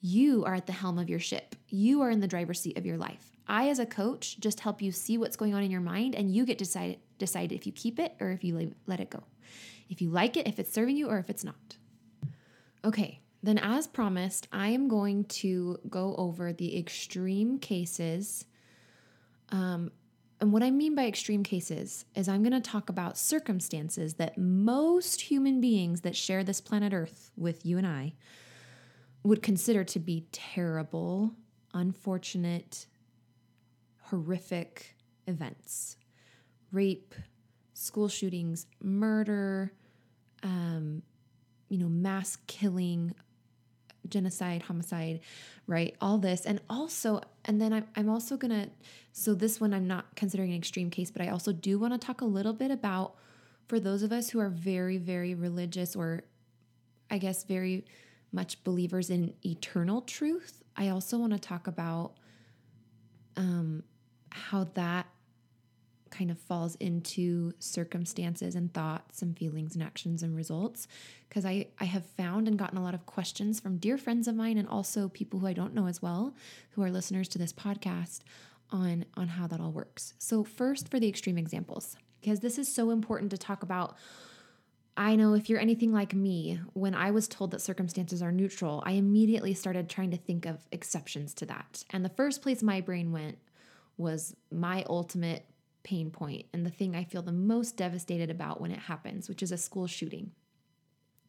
You 0.00 0.44
are 0.44 0.54
at 0.54 0.66
the 0.66 0.72
helm 0.72 0.98
of 0.98 1.08
your 1.08 1.20
ship. 1.20 1.54
You 1.68 2.02
are 2.02 2.10
in 2.10 2.20
the 2.20 2.26
driver's 2.26 2.60
seat 2.60 2.76
of 2.76 2.84
your 2.84 2.98
life. 2.98 3.36
I, 3.46 3.68
as 3.68 3.78
a 3.78 3.86
coach, 3.86 4.38
just 4.40 4.60
help 4.60 4.82
you 4.82 4.92
see 4.92 5.16
what's 5.16 5.36
going 5.36 5.54
on 5.54 5.62
in 5.62 5.70
your 5.70 5.80
mind, 5.80 6.14
and 6.14 6.30
you 6.30 6.44
get 6.44 6.58
to 6.58 6.64
decide 6.64 6.98
decide 7.18 7.52
if 7.52 7.66
you 7.66 7.72
keep 7.72 8.00
it 8.00 8.14
or 8.20 8.30
if 8.30 8.42
you 8.42 8.74
let 8.86 8.98
it 9.00 9.10
go. 9.10 9.22
If 9.88 10.02
you 10.02 10.10
like 10.10 10.36
it, 10.36 10.48
if 10.48 10.58
it's 10.58 10.72
serving 10.72 10.96
you, 10.96 11.08
or 11.08 11.18
if 11.18 11.30
it's 11.30 11.44
not. 11.44 11.76
Okay, 12.84 13.20
then, 13.42 13.58
as 13.58 13.86
promised, 13.86 14.46
I 14.52 14.68
am 14.68 14.88
going 14.88 15.24
to 15.24 15.78
go 15.88 16.14
over 16.16 16.52
the 16.52 16.78
extreme 16.78 17.58
cases. 17.58 18.44
Um, 19.50 19.90
and 20.40 20.52
what 20.52 20.62
I 20.62 20.70
mean 20.70 20.94
by 20.94 21.06
extreme 21.06 21.42
cases 21.42 22.04
is 22.14 22.28
I'm 22.28 22.42
going 22.42 22.52
to 22.52 22.60
talk 22.60 22.88
about 22.88 23.18
circumstances 23.18 24.14
that 24.14 24.38
most 24.38 25.22
human 25.22 25.60
beings 25.60 26.02
that 26.02 26.16
share 26.16 26.44
this 26.44 26.60
planet 26.60 26.92
Earth 26.92 27.30
with 27.36 27.66
you 27.66 27.78
and 27.78 27.86
I 27.86 28.14
would 29.24 29.42
consider 29.42 29.84
to 29.84 29.98
be 29.98 30.26
terrible, 30.32 31.32
unfortunate, 31.74 32.86
horrific 34.02 34.96
events 35.26 35.96
rape, 36.72 37.14
school 37.74 38.08
shootings, 38.08 38.66
murder, 38.80 39.72
um, 40.42 41.02
you 41.68 41.78
know, 41.78 41.88
mass 41.88 42.38
killing, 42.46 43.14
genocide, 44.08 44.62
homicide, 44.62 45.20
right? 45.66 45.94
All 46.00 46.18
this. 46.18 46.44
And 46.46 46.60
also, 46.68 47.20
and 47.44 47.60
then 47.60 47.72
I'm, 47.72 47.86
I'm 47.96 48.08
also 48.08 48.36
going 48.36 48.50
to, 48.50 48.70
so 49.12 49.34
this 49.34 49.60
one 49.60 49.72
I'm 49.72 49.86
not 49.86 50.14
considering 50.16 50.50
an 50.50 50.58
extreme 50.58 50.90
case, 50.90 51.10
but 51.10 51.22
I 51.22 51.28
also 51.28 51.52
do 51.52 51.78
want 51.78 51.92
to 51.92 52.04
talk 52.04 52.20
a 52.20 52.26
little 52.26 52.52
bit 52.52 52.70
about 52.70 53.14
for 53.68 53.80
those 53.80 54.02
of 54.02 54.12
us 54.12 54.30
who 54.30 54.40
are 54.40 54.48
very, 54.48 54.98
very 54.98 55.34
religious 55.34 55.96
or 55.96 56.22
I 57.10 57.18
guess 57.18 57.44
very 57.44 57.84
much 58.32 58.62
believers 58.64 59.10
in 59.10 59.34
eternal 59.44 60.00
truth, 60.00 60.62
I 60.76 60.88
also 60.88 61.18
want 61.18 61.32
to 61.34 61.38
talk 61.38 61.66
about 61.66 62.14
um, 63.36 63.82
how 64.30 64.64
that 64.74 65.06
kind 66.12 66.30
of 66.30 66.38
falls 66.38 66.76
into 66.76 67.52
circumstances 67.58 68.54
and 68.54 68.72
thoughts 68.72 69.22
and 69.22 69.36
feelings 69.36 69.74
and 69.74 69.82
actions 69.82 70.22
and 70.22 70.36
results 70.36 70.86
because 71.28 71.44
I, 71.44 71.66
I 71.80 71.84
have 71.86 72.06
found 72.06 72.46
and 72.46 72.58
gotten 72.58 72.78
a 72.78 72.82
lot 72.82 72.94
of 72.94 73.06
questions 73.06 73.58
from 73.58 73.78
dear 73.78 73.98
friends 73.98 74.28
of 74.28 74.36
mine 74.36 74.58
and 74.58 74.68
also 74.68 75.08
people 75.08 75.40
who 75.40 75.48
I 75.48 75.52
don't 75.52 75.74
know 75.74 75.88
as 75.88 76.00
well 76.00 76.34
who 76.70 76.82
are 76.82 76.90
listeners 76.90 77.28
to 77.28 77.38
this 77.38 77.52
podcast 77.52 78.20
on 78.70 79.04
on 79.16 79.28
how 79.28 79.46
that 79.48 79.60
all 79.60 79.72
works. 79.72 80.14
So 80.18 80.44
first 80.44 80.88
for 80.88 81.00
the 81.00 81.08
extreme 81.08 81.38
examples 81.38 81.96
because 82.20 82.40
this 82.40 82.58
is 82.58 82.72
so 82.72 82.90
important 82.90 83.32
to 83.32 83.38
talk 83.38 83.64
about 83.64 83.96
I 84.96 85.16
know 85.16 85.32
if 85.32 85.48
you're 85.48 85.58
anything 85.58 85.90
like 85.90 86.14
me, 86.14 86.60
when 86.74 86.94
I 86.94 87.12
was 87.12 87.26
told 87.26 87.50
that 87.52 87.62
circumstances 87.62 88.20
are 88.20 88.30
neutral, 88.30 88.82
I 88.84 88.92
immediately 88.92 89.54
started 89.54 89.88
trying 89.88 90.10
to 90.10 90.18
think 90.18 90.44
of 90.44 90.66
exceptions 90.70 91.32
to 91.34 91.46
that. 91.46 91.82
And 91.90 92.04
the 92.04 92.10
first 92.10 92.42
place 92.42 92.62
my 92.62 92.82
brain 92.82 93.10
went 93.10 93.38
was 93.96 94.36
my 94.50 94.84
ultimate 94.90 95.46
pain 95.82 96.10
point 96.10 96.46
and 96.52 96.64
the 96.64 96.70
thing 96.70 96.94
I 96.94 97.04
feel 97.04 97.22
the 97.22 97.32
most 97.32 97.76
devastated 97.76 98.30
about 98.30 98.60
when 98.60 98.70
it 98.70 98.78
happens, 98.80 99.28
which 99.28 99.42
is 99.42 99.52
a 99.52 99.58
school 99.58 99.86
shooting. 99.86 100.32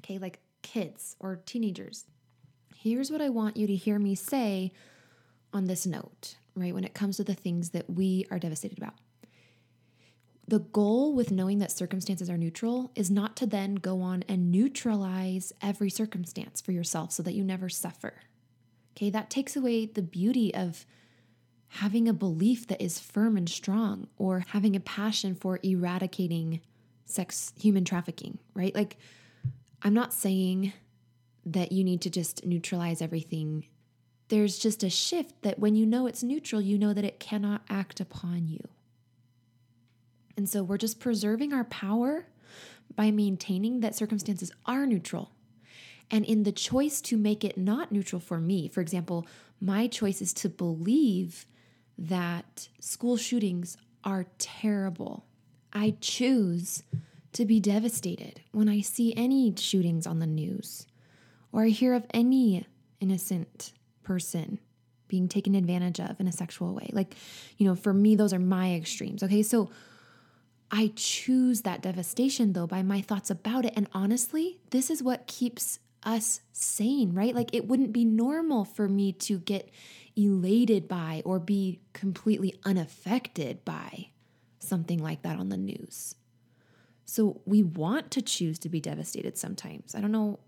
Okay, 0.04 0.18
like 0.18 0.40
kids 0.62 1.16
or 1.20 1.38
teenagers. 1.46 2.06
Here's 2.76 3.12
what 3.12 3.22
I 3.22 3.30
want 3.30 3.58
you 3.58 3.68
to 3.68 3.76
hear 3.76 4.00
me 4.00 4.16
say 4.16 4.72
on 5.54 5.66
this 5.66 5.86
note, 5.86 6.36
right? 6.56 6.74
When 6.74 6.84
it 6.84 6.94
comes 6.94 7.18
to 7.18 7.24
the 7.24 7.34
things 7.34 7.70
that 7.70 7.90
we 7.90 8.26
are 8.30 8.40
devastated 8.40 8.78
about. 8.78 8.96
The 10.48 10.60
goal 10.60 11.14
with 11.14 11.32
knowing 11.32 11.60
that 11.60 11.72
circumstances 11.72 12.30
are 12.30 12.38
neutral 12.38 12.92
is 12.96 13.10
not 13.10 13.38
to 13.38 13.48
then 13.48 13.76
go 13.76 14.02
on 14.02 14.24
and 14.28 14.52
neutralize 14.52 15.54
every 15.62 15.90
circumstance 15.90 16.60
for 16.60 16.74
yourself 16.74 17.14
so 17.14 17.24
that 17.24 17.34
you 17.34 17.44
never 17.44 17.70
suffer. 17.70 18.24
Okay, 18.96 19.10
that 19.10 19.30
takes 19.30 19.56
away 19.56 19.86
the 19.86 20.02
beauty 20.02 20.54
of 20.54 20.86
having 21.74 22.08
a 22.08 22.14
belief 22.14 22.68
that 22.68 22.80
is 22.80 23.00
firm 23.00 23.36
and 23.36 23.50
strong 23.50 24.08
or 24.18 24.46
having 24.50 24.76
a 24.76 24.80
passion 24.80 25.34
for 25.34 25.60
eradicating 25.64 26.62
sex 27.06 27.52
human 27.60 27.84
trafficking, 27.84 28.38
right? 28.54 28.76
Like 28.76 28.98
I'm 29.82 29.94
not 29.94 30.14
saying 30.14 30.74
that 31.48 31.72
you 31.72 31.84
need 31.84 32.02
to 32.02 32.12
just 32.12 32.46
neutralize 32.46 33.02
everything. 33.02 33.66
There's 34.28 34.60
just 34.60 34.84
a 34.84 34.90
shift 34.90 35.42
that 35.42 35.58
when 35.58 35.76
you 35.76 35.88
know 35.88 36.06
it's 36.06 36.22
neutral, 36.22 36.62
you 36.62 36.78
know 36.78 36.94
that 36.94 37.06
it 37.06 37.20
cannot 37.20 37.64
act 37.70 38.00
upon 38.00 38.48
you. 38.48 38.62
And 40.38 40.48
so 40.48 40.62
we're 40.62 40.78
just 40.78 41.00
preserving 41.00 41.54
our 41.54 41.64
power 41.66 42.28
by 42.96 43.10
maintaining 43.10 43.80
that 43.80 43.96
circumstances 43.96 44.52
are 44.68 44.86
neutral. 44.86 45.32
And 46.12 46.24
in 46.24 46.44
the 46.44 46.52
choice 46.52 47.02
to 47.02 47.18
make 47.18 47.44
it 47.44 47.58
not 47.58 47.92
neutral 47.92 48.20
for 48.20 48.40
me, 48.40 48.68
for 48.68 48.82
example, 48.82 49.26
my 49.60 49.88
choice 49.88 50.22
is 50.22 50.34
to 50.34 50.50
believe 50.50 51.48
that 51.98 52.70
school 52.80 53.18
shootings 53.18 53.78
are 54.04 54.26
terrible. 54.38 55.26
I 55.72 55.96
choose 56.02 56.84
to 57.34 57.46
be 57.46 57.60
devastated 57.60 58.42
when 58.52 58.70
I 58.70 58.82
see 58.82 59.14
any 59.16 59.54
shootings 59.56 60.06
on 60.06 60.20
the 60.20 60.28
news 60.28 60.86
or 61.52 61.64
I 61.64 61.70
hear 61.70 61.94
of 61.94 62.06
any 62.14 62.66
innocent 63.00 63.74
person 64.04 64.60
being 65.08 65.28
taken 65.28 65.56
advantage 65.56 66.00
of 66.00 66.20
in 66.20 66.28
a 66.28 66.32
sexual 66.32 66.74
way. 66.74 66.90
Like, 66.92 67.16
you 67.58 67.68
know, 67.68 67.76
for 67.76 67.94
me, 67.94 68.16
those 68.16 68.34
are 68.34 68.40
my 68.40 68.74
extremes. 68.74 69.24
Okay. 69.24 69.44
So, 69.44 69.70
I 70.76 70.92
choose 70.96 71.62
that 71.62 71.84
devastation 71.84 72.54
though 72.54 72.66
by 72.66 72.82
my 72.82 73.00
thoughts 73.00 73.30
about 73.30 73.64
it. 73.64 73.74
And 73.76 73.88
honestly, 73.94 74.58
this 74.72 74.90
is 74.90 75.04
what 75.04 75.28
keeps 75.28 75.78
us 76.02 76.42
sane, 76.52 77.14
right? 77.14 77.36
Like 77.36 77.54
it 77.54 77.68
wouldn't 77.68 77.94
be 77.94 78.06
normal 78.06 78.66
for 78.66 78.90
me 78.90 79.12
to 79.14 79.38
get 79.38 79.70
elated 80.16 80.88
by 80.88 81.22
or 81.26 81.40
be 81.40 81.80
completely 81.94 82.54
unaffected 82.66 83.64
by 83.66 84.10
something 84.60 85.00
like 85.00 85.24
that 85.24 85.40
on 85.40 85.50
the 85.50 85.58
news. 85.58 86.16
So 87.06 87.42
we 87.46 87.64
want 87.64 88.12
to 88.12 88.22
choose 88.22 88.60
to 88.60 88.70
be 88.70 88.80
devastated 88.80 89.38
sometimes. 89.38 89.94
I 89.96 90.02
don't 90.02 90.12
know 90.12 90.40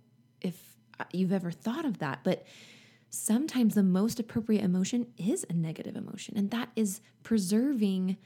if 0.41 0.78
uh, 0.99 1.04
you've 1.12 1.34
ever 1.34 1.51
thought 1.51 1.86
of 1.86 1.99
that, 1.99 2.19
but 2.23 2.45
sometimes 3.10 3.75
the 3.75 3.84
most 3.84 4.19
appropriate 4.19 4.63
emotion 4.63 5.08
is 5.17 5.45
a 5.49 5.54
negative 5.54 5.95
emotion, 5.95 6.38
and 6.38 6.51
that 6.51 6.69
is 6.75 7.01
preserving 7.23 8.17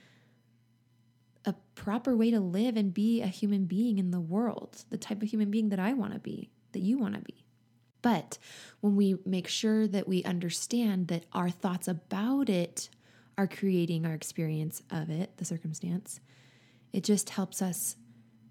a 1.45 1.53
proper 1.75 2.15
way 2.15 2.31
to 2.31 2.39
live 2.39 2.75
and 2.75 2.93
be 2.93 3.21
a 3.21 3.27
human 3.27 3.65
being 3.65 3.97
in 3.97 4.11
the 4.11 4.19
world, 4.19 4.83
the 4.89 4.97
type 4.97 5.21
of 5.21 5.29
human 5.29 5.49
being 5.49 5.69
that 5.69 5.79
I 5.79 5.93
want 5.93 6.13
to 6.13 6.19
be, 6.19 6.51
that 6.73 6.79
you 6.79 6.97
want 6.97 7.15
to 7.15 7.21
be. 7.21 7.38
But 8.01 8.37
when 8.81 8.95
we 8.95 9.17
make 9.25 9.47
sure 9.47 9.87
that 9.87 10.07
we 10.07 10.23
understand 10.23 11.07
that 11.07 11.25
our 11.33 11.49
thoughts 11.49 11.87
about 11.87 12.49
it 12.49 12.89
are 13.37 13.47
creating 13.47 14.05
our 14.05 14.13
experience 14.13 14.81
of 14.91 15.09
it, 15.09 15.37
the 15.37 15.45
circumstance, 15.45 16.19
it 16.93 17.03
just 17.03 17.29
helps 17.31 17.61
us 17.61 17.95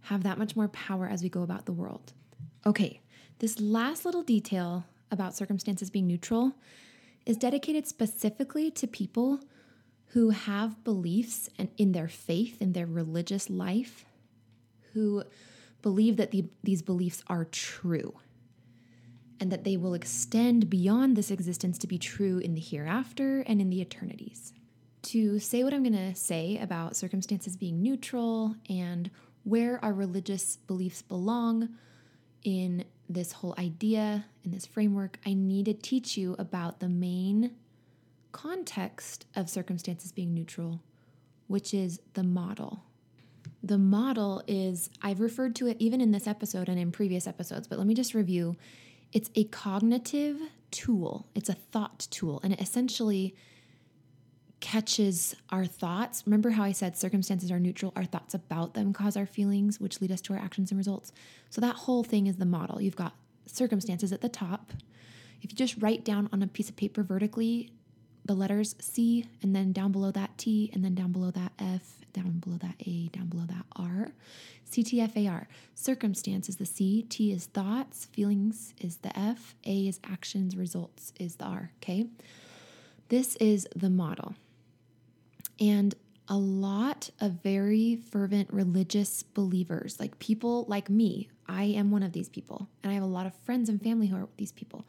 have 0.02 0.22
that 0.22 0.38
much 0.38 0.56
more 0.56 0.68
power 0.68 1.08
as 1.08 1.22
we 1.22 1.28
go 1.28 1.42
about 1.42 1.66
the 1.66 1.72
world. 1.72 2.12
Okay, 2.66 3.00
this 3.38 3.60
last 3.60 4.04
little 4.04 4.22
detail 4.22 4.84
about 5.10 5.34
circumstances 5.34 5.90
being 5.90 6.06
neutral 6.06 6.54
is 7.26 7.36
dedicated 7.36 7.86
specifically 7.86 8.70
to 8.70 8.86
people 8.86 9.40
who 10.12 10.30
have 10.30 10.82
beliefs 10.84 11.50
and 11.58 11.68
in 11.76 11.92
their 11.92 12.08
faith, 12.08 12.60
in 12.62 12.72
their 12.72 12.86
religious 12.86 13.50
life, 13.50 14.06
who 14.94 15.22
believe 15.82 16.16
that 16.16 16.30
the, 16.30 16.46
these 16.62 16.80
beliefs 16.80 17.22
are 17.26 17.44
true 17.44 18.14
and 19.40 19.52
that 19.52 19.64
they 19.64 19.76
will 19.76 19.94
extend 19.94 20.68
beyond 20.68 21.16
this 21.16 21.30
existence 21.30 21.78
to 21.78 21.86
be 21.86 21.98
true 21.98 22.38
in 22.38 22.54
the 22.54 22.60
hereafter 22.60 23.40
and 23.46 23.60
in 23.60 23.70
the 23.70 23.80
eternities. 23.80 24.52
To 25.02 25.38
say 25.38 25.64
what 25.64 25.72
I'm 25.72 25.82
going 25.82 25.92
to 25.94 26.14
say 26.14 26.58
about 26.58 26.96
circumstances 26.96 27.56
being 27.56 27.82
neutral 27.82 28.56
and 28.68 29.10
where 29.44 29.82
our 29.84 29.92
religious 29.92 30.56
beliefs 30.56 31.02
belong 31.02 31.68
in 32.44 32.84
this 33.08 33.32
whole 33.32 33.54
idea, 33.58 34.26
in 34.44 34.50
this 34.50 34.66
framework, 34.66 35.18
I 35.24 35.34
need 35.34 35.66
to 35.66 35.74
teach 35.74 36.16
you 36.16 36.36
about 36.38 36.80
the 36.80 36.88
main 36.88 37.52
context 38.32 39.26
of 39.34 39.48
circumstances 39.48 40.12
being 40.12 40.34
neutral, 40.34 40.82
which 41.46 41.72
is 41.72 42.00
the 42.14 42.22
model. 42.22 42.82
The 43.62 43.78
model 43.78 44.42
is, 44.46 44.90
I've 45.02 45.20
referred 45.20 45.56
to 45.56 45.66
it 45.66 45.76
even 45.80 46.00
in 46.00 46.12
this 46.12 46.26
episode 46.26 46.68
and 46.68 46.78
in 46.78 46.92
previous 46.92 47.26
episodes, 47.26 47.66
but 47.66 47.78
let 47.78 47.86
me 47.86 47.94
just 47.94 48.14
review. 48.14 48.56
It's 49.12 49.30
a 49.34 49.44
cognitive 49.44 50.38
tool, 50.70 51.26
it's 51.34 51.48
a 51.48 51.54
thought 51.54 52.06
tool, 52.10 52.40
and 52.42 52.52
it 52.52 52.60
essentially 52.60 53.34
catches 54.60 55.36
our 55.50 55.64
thoughts. 55.64 56.24
Remember 56.26 56.50
how 56.50 56.64
I 56.64 56.72
said 56.72 56.96
circumstances 56.96 57.50
are 57.50 57.60
neutral, 57.60 57.92
our 57.96 58.04
thoughts 58.04 58.34
about 58.34 58.74
them 58.74 58.92
cause 58.92 59.16
our 59.16 59.26
feelings, 59.26 59.80
which 59.80 60.00
lead 60.00 60.12
us 60.12 60.20
to 60.22 60.34
our 60.34 60.38
actions 60.38 60.70
and 60.70 60.78
results. 60.78 61.12
So 61.48 61.60
that 61.60 61.76
whole 61.76 62.02
thing 62.02 62.26
is 62.26 62.36
the 62.36 62.44
model. 62.44 62.80
You've 62.80 62.96
got 62.96 63.14
circumstances 63.46 64.12
at 64.12 64.20
the 64.20 64.28
top. 64.28 64.72
If 65.40 65.52
you 65.52 65.56
just 65.56 65.80
write 65.80 66.04
down 66.04 66.28
on 66.32 66.42
a 66.42 66.46
piece 66.48 66.68
of 66.68 66.76
paper 66.76 67.02
vertically 67.02 67.70
the 68.28 68.34
letters 68.34 68.76
C, 68.78 69.24
and 69.42 69.56
then 69.56 69.72
down 69.72 69.90
below 69.90 70.12
that 70.12 70.36
T, 70.36 70.70
and 70.74 70.84
then 70.84 70.94
down 70.94 71.12
below 71.12 71.30
that 71.30 71.50
F, 71.58 71.96
down 72.12 72.38
below 72.38 72.58
that 72.58 72.74
A, 72.86 73.08
down 73.08 73.26
below 73.26 73.44
that 73.48 73.64
R. 73.74 74.12
CTFAR. 74.70 75.46
Circumstance 75.74 76.48
is 76.50 76.56
the 76.56 76.66
C, 76.66 77.06
T 77.08 77.32
is 77.32 77.46
thoughts, 77.46 78.04
feelings 78.12 78.74
is 78.78 78.98
the 78.98 79.18
F, 79.18 79.54
A 79.64 79.88
is 79.88 79.98
actions, 80.04 80.56
results 80.56 81.14
is 81.18 81.36
the 81.36 81.46
R. 81.46 81.72
Okay. 81.82 82.06
This 83.08 83.34
is 83.36 83.66
the 83.74 83.88
model. 83.88 84.34
And 85.58 85.94
a 86.28 86.36
lot 86.36 87.08
of 87.22 87.42
very 87.42 87.96
fervent 87.96 88.52
religious 88.52 89.22
believers, 89.22 89.98
like 89.98 90.18
people 90.18 90.66
like 90.68 90.90
me, 90.90 91.30
I 91.48 91.64
am 91.64 91.90
one 91.90 92.02
of 92.02 92.12
these 92.12 92.28
people, 92.28 92.68
and 92.82 92.92
I 92.92 92.94
have 92.94 93.02
a 93.02 93.06
lot 93.06 93.24
of 93.24 93.34
friends 93.46 93.70
and 93.70 93.82
family 93.82 94.08
who 94.08 94.16
are 94.16 94.28
these 94.36 94.52
people 94.52 94.84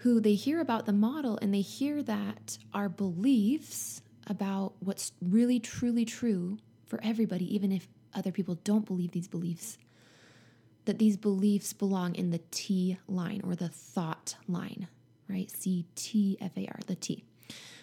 who 0.00 0.20
they 0.20 0.34
hear 0.34 0.60
about 0.60 0.86
the 0.86 0.92
model 0.92 1.38
and 1.42 1.52
they 1.52 1.60
hear 1.60 2.02
that 2.02 2.58
our 2.72 2.88
beliefs 2.88 4.00
about 4.26 4.72
what's 4.80 5.12
really 5.20 5.60
truly 5.60 6.06
true 6.06 6.58
for 6.86 6.98
everybody, 7.02 7.54
even 7.54 7.70
if 7.70 7.86
other 8.14 8.32
people 8.32 8.54
don't 8.64 8.86
believe 8.86 9.12
these 9.12 9.28
beliefs, 9.28 9.76
that 10.86 10.98
these 10.98 11.18
beliefs 11.18 11.74
belong 11.74 12.14
in 12.14 12.30
the 12.30 12.40
T 12.50 12.98
line 13.06 13.42
or 13.44 13.54
the 13.54 13.68
thought 13.68 14.36
line, 14.48 14.88
right? 15.28 15.50
C 15.50 15.84
T 15.94 16.38
F 16.40 16.56
A 16.56 16.66
R, 16.66 16.80
the 16.86 16.94
T. 16.94 17.24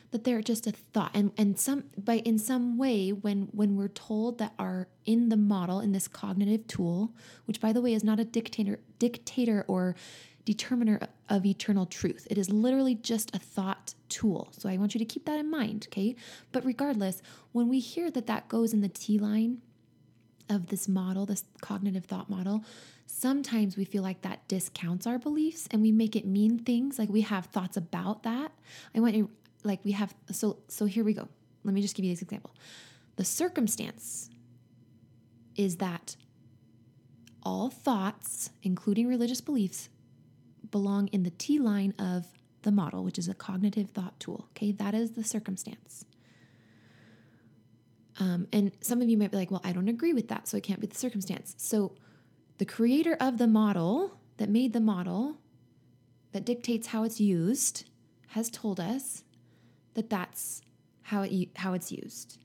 That 0.10 0.23
they're 0.23 0.41
just 0.41 0.65
a 0.65 0.71
thought. 0.71 1.12
And 1.13 1.32
and 1.38 1.60
some 1.60 1.84
by 1.97 2.15
in 2.15 2.39
some 2.39 2.77
way, 2.80 3.12
when 3.12 3.49
when 3.51 3.75
we're 3.75 3.89
told 3.89 4.39
that 4.39 4.53
our 4.58 4.88
in 5.06 5.30
the 5.30 5.38
model, 5.38 5.82
in 5.82 5.91
this 5.91 6.08
cognitive 6.08 6.65
tool, 6.65 7.13
which 7.45 7.62
by 7.62 7.73
the 7.73 7.82
way 7.82 7.93
is 7.93 8.03
not 8.03 8.19
a 8.19 8.25
dictator 8.25 8.80
dictator 8.97 9.63
or 9.67 9.95
determiner 10.47 10.99
of 11.29 11.45
eternal 11.45 11.86
truth. 11.86 12.25
It 12.31 12.38
is 12.38 12.49
literally 12.49 12.95
just 12.95 13.36
a 13.36 13.39
thought 13.39 13.93
tool. 14.10 14.47
So 14.57 14.69
I 14.69 14.77
want 14.77 14.95
you 14.95 14.99
to 14.99 15.05
keep 15.05 15.25
that 15.25 15.39
in 15.39 15.51
mind, 15.51 15.88
okay? 15.89 16.15
But 16.51 16.65
regardless, 16.65 17.21
when 17.51 17.67
we 17.67 17.79
hear 17.79 18.10
that 18.12 18.27
that 18.27 18.47
goes 18.47 18.73
in 18.73 18.81
the 18.81 18.89
T 18.89 19.19
line, 19.19 19.62
of 20.49 20.67
this 20.67 20.88
model, 20.88 21.25
this 21.25 21.43
cognitive 21.62 22.05
thought 22.05 22.29
model, 22.29 22.63
sometimes 23.05 23.77
we 23.77 23.86
feel 23.86 24.03
like 24.03 24.21
that 24.21 24.47
discounts 24.47 25.05
our 25.05 25.19
beliefs 25.19 25.67
and 25.71 25.81
we 25.81 25.91
make 25.91 26.15
it 26.15 26.25
mean 26.25 26.60
things 26.60 26.97
like 26.97 27.10
we 27.10 27.21
have 27.21 27.47
thoughts 27.47 27.77
about 27.77 28.23
that. 28.23 28.51
I 28.95 28.99
want 28.99 29.15
you 29.15 29.29
like 29.63 29.83
we 29.83 29.91
have 29.91 30.13
so 30.31 30.57
so 30.67 30.86
here 30.86 31.03
we 31.03 31.13
go. 31.13 31.27
Let 31.63 31.73
me 31.73 31.81
just 31.81 31.95
give 31.95 32.05
you 32.05 32.12
this 32.12 32.21
example. 32.21 32.51
The 33.17 33.25
circumstance 33.25 34.29
is 35.55 35.77
that 35.77 36.15
all 37.43 37.69
thoughts, 37.69 38.51
including 38.63 39.07
religious 39.07 39.41
beliefs, 39.41 39.89
belong 40.71 41.08
in 41.08 41.23
the 41.23 41.32
T 41.32 41.60
line 41.60 41.93
of 41.99 42.25
the 42.63 42.71
model, 42.71 43.03
which 43.03 43.17
is 43.17 43.27
a 43.27 43.34
cognitive 43.34 43.89
thought 43.91 44.19
tool. 44.19 44.47
Okay, 44.51 44.71
that 44.73 44.93
is 44.93 45.12
the 45.12 45.23
circumstance. 45.23 46.06
Um, 48.19 48.47
and 48.51 48.71
some 48.82 49.01
of 49.01 49.10
you 49.10 49.17
might 49.17 49.32
be 49.32 49.38
like, 49.38 49.51
well, 49.51 49.62
I 49.63 49.71
don't 49.71 49.88
agree 49.88 50.13
with 50.13 50.27
that, 50.30 50.47
so 50.47 50.58
it 50.58 50.63
can't 50.63 50.80
be 50.80 50.88
the 50.88 50.95
circumstance. 50.95 51.53
So 51.58 51.93
the 52.58 52.65
creator 52.65 53.15
of 53.19 53.38
the 53.38 53.47
model 53.47 54.17
that 54.38 54.49
made 54.49 54.73
the 54.73 54.80
model 54.80 55.38
that 56.32 56.45
dictates 56.45 56.88
how 56.88 57.03
it's 57.03 57.19
used 57.19 57.86
has 58.30 58.49
told 58.49 58.80
us 58.80 59.23
that 59.93 60.10
that's 60.10 60.62
how 61.03 61.23
it 61.23 61.49
how 61.56 61.73
it's 61.73 61.91
used. 61.91 62.39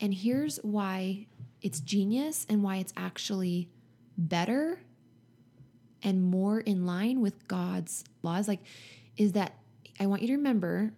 And 0.00 0.12
here's 0.12 0.56
why 0.58 1.26
it's 1.62 1.80
genius 1.80 2.46
and 2.48 2.62
why 2.62 2.76
it's 2.76 2.92
actually 2.96 3.70
better 4.18 4.80
and 6.02 6.22
more 6.22 6.60
in 6.60 6.86
line 6.86 7.20
with 7.20 7.48
God's 7.48 8.04
laws 8.22 8.48
like 8.48 8.60
is 9.16 9.32
that 9.32 9.54
I 9.98 10.06
want 10.06 10.22
you 10.22 10.28
to 10.28 10.34
remember 10.34 10.92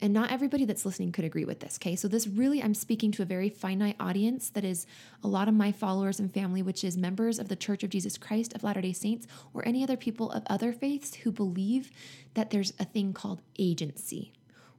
and 0.00 0.12
not 0.12 0.30
everybody 0.30 0.64
that's 0.64 0.86
listening 0.86 1.10
could 1.10 1.24
agree 1.24 1.44
with 1.44 1.58
this, 1.58 1.76
okay? 1.80 1.96
So 1.96 2.06
this 2.06 2.28
really 2.28 2.62
I'm 2.62 2.74
speaking 2.74 3.10
to 3.12 3.22
a 3.22 3.26
very 3.26 3.48
finite 3.48 3.96
audience 3.98 4.48
that 4.50 4.64
is 4.64 4.86
a 5.24 5.28
lot 5.28 5.48
of 5.48 5.54
my 5.54 5.72
followers 5.72 6.20
and 6.20 6.32
family 6.32 6.62
which 6.62 6.84
is 6.84 6.96
members 6.96 7.38
of 7.38 7.48
the 7.48 7.56
Church 7.56 7.82
of 7.82 7.90
Jesus 7.90 8.16
Christ 8.16 8.54
of 8.54 8.62
Latter-day 8.62 8.92
Saints 8.92 9.26
or 9.52 9.66
any 9.66 9.82
other 9.82 9.96
people 9.96 10.30
of 10.30 10.44
other 10.46 10.72
faiths 10.72 11.14
who 11.16 11.32
believe 11.32 11.90
that 12.34 12.50
there's 12.50 12.72
a 12.78 12.84
thing 12.84 13.12
called 13.12 13.42
agency 13.58 14.32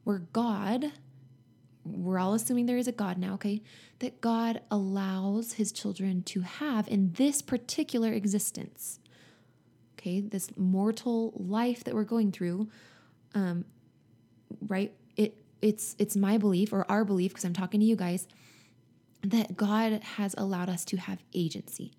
where 0.04 0.20
God 0.32 0.94
we're 1.86 2.20
all 2.20 2.34
assuming 2.34 2.66
there 2.66 2.78
is 2.78 2.88
a 2.88 2.94
God 2.94 3.18
now, 3.18 3.34
okay? 3.36 3.62
That 4.00 4.22
God 4.22 4.62
allows 4.70 5.54
his 5.54 5.72
children 5.72 6.24
to 6.24 6.42
have 6.42 6.88
in 6.88 7.14
this 7.14 7.42
particular 7.42 8.12
existence, 8.12 9.00
okay? 10.00 10.22
This 10.22 10.50
mortal 10.58 11.34
life 11.36 11.84
that 11.84 11.94
we're 11.94 12.04
going 12.04 12.32
through, 12.32 12.70
um, 13.36 13.66
right? 14.68 14.94
It 15.16 15.36
it's 15.62 15.96
it's 16.00 16.16
my 16.16 16.38
belief 16.38 16.72
or 16.74 16.90
our 16.90 17.04
belief 17.04 17.32
because 17.32 17.46
I'm 17.46 17.54
talking 17.54 17.80
to 17.80 17.86
you 17.86 17.96
guys 17.96 18.28
that 19.22 19.58
God 19.58 20.02
has 20.02 20.34
allowed 20.38 20.70
us 20.70 20.86
to 20.86 20.98
have 20.98 21.20
agency, 21.34 21.92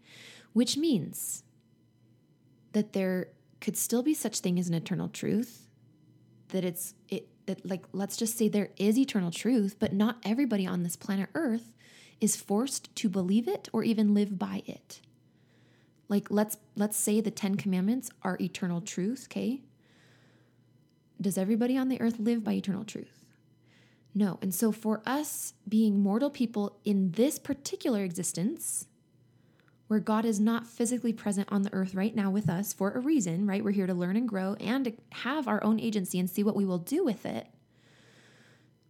which 0.52 0.76
means 0.76 1.44
that 2.72 2.92
there 2.94 3.28
could 3.60 3.76
still 3.76 4.02
be 4.02 4.14
such 4.14 4.40
thing 4.40 4.58
as 4.58 4.68
an 4.68 4.74
eternal 4.74 5.08
truth 5.08 5.66
that 6.48 6.64
it's 6.64 6.94
it 7.08 7.28
that 7.46 7.64
like 7.68 7.84
let's 7.92 8.16
just 8.16 8.36
say 8.38 8.48
there 8.48 8.70
is 8.76 8.98
eternal 8.98 9.30
truth 9.30 9.76
but 9.78 9.92
not 9.92 10.16
everybody 10.24 10.66
on 10.66 10.82
this 10.82 10.96
planet 10.96 11.28
earth 11.34 11.74
is 12.20 12.36
forced 12.36 12.94
to 12.96 13.08
believe 13.08 13.46
it 13.46 13.68
or 13.72 13.82
even 13.84 14.14
live 14.14 14.38
by 14.38 14.62
it 14.66 15.00
like 16.10 16.30
let's 16.30 16.58
let's 16.76 16.96
say 16.96 17.20
the 17.22 17.30
10 17.30 17.54
commandments 17.54 18.10
are 18.22 18.36
eternal 18.40 18.82
truth 18.82 19.26
okay 19.30 19.62
does 21.18 21.38
everybody 21.38 21.78
on 21.78 21.88
the 21.88 22.00
earth 22.00 22.18
live 22.18 22.44
by 22.44 22.52
eternal 22.52 22.84
truth 22.84 23.24
no 24.14 24.38
and 24.42 24.54
so 24.54 24.70
for 24.70 25.00
us 25.06 25.54
being 25.66 26.00
mortal 26.00 26.28
people 26.28 26.78
in 26.84 27.12
this 27.12 27.38
particular 27.38 28.04
existence 28.04 28.86
where 29.90 29.98
God 29.98 30.24
is 30.24 30.38
not 30.38 30.68
physically 30.68 31.12
present 31.12 31.48
on 31.50 31.62
the 31.62 31.72
earth 31.72 31.96
right 31.96 32.14
now 32.14 32.30
with 32.30 32.48
us 32.48 32.72
for 32.72 32.92
a 32.92 33.00
reason, 33.00 33.44
right? 33.44 33.64
We're 33.64 33.72
here 33.72 33.88
to 33.88 33.92
learn 33.92 34.14
and 34.14 34.28
grow 34.28 34.54
and 34.60 34.96
have 35.10 35.48
our 35.48 35.64
own 35.64 35.80
agency 35.80 36.20
and 36.20 36.30
see 36.30 36.44
what 36.44 36.54
we 36.54 36.64
will 36.64 36.78
do 36.78 37.04
with 37.04 37.26
it. 37.26 37.48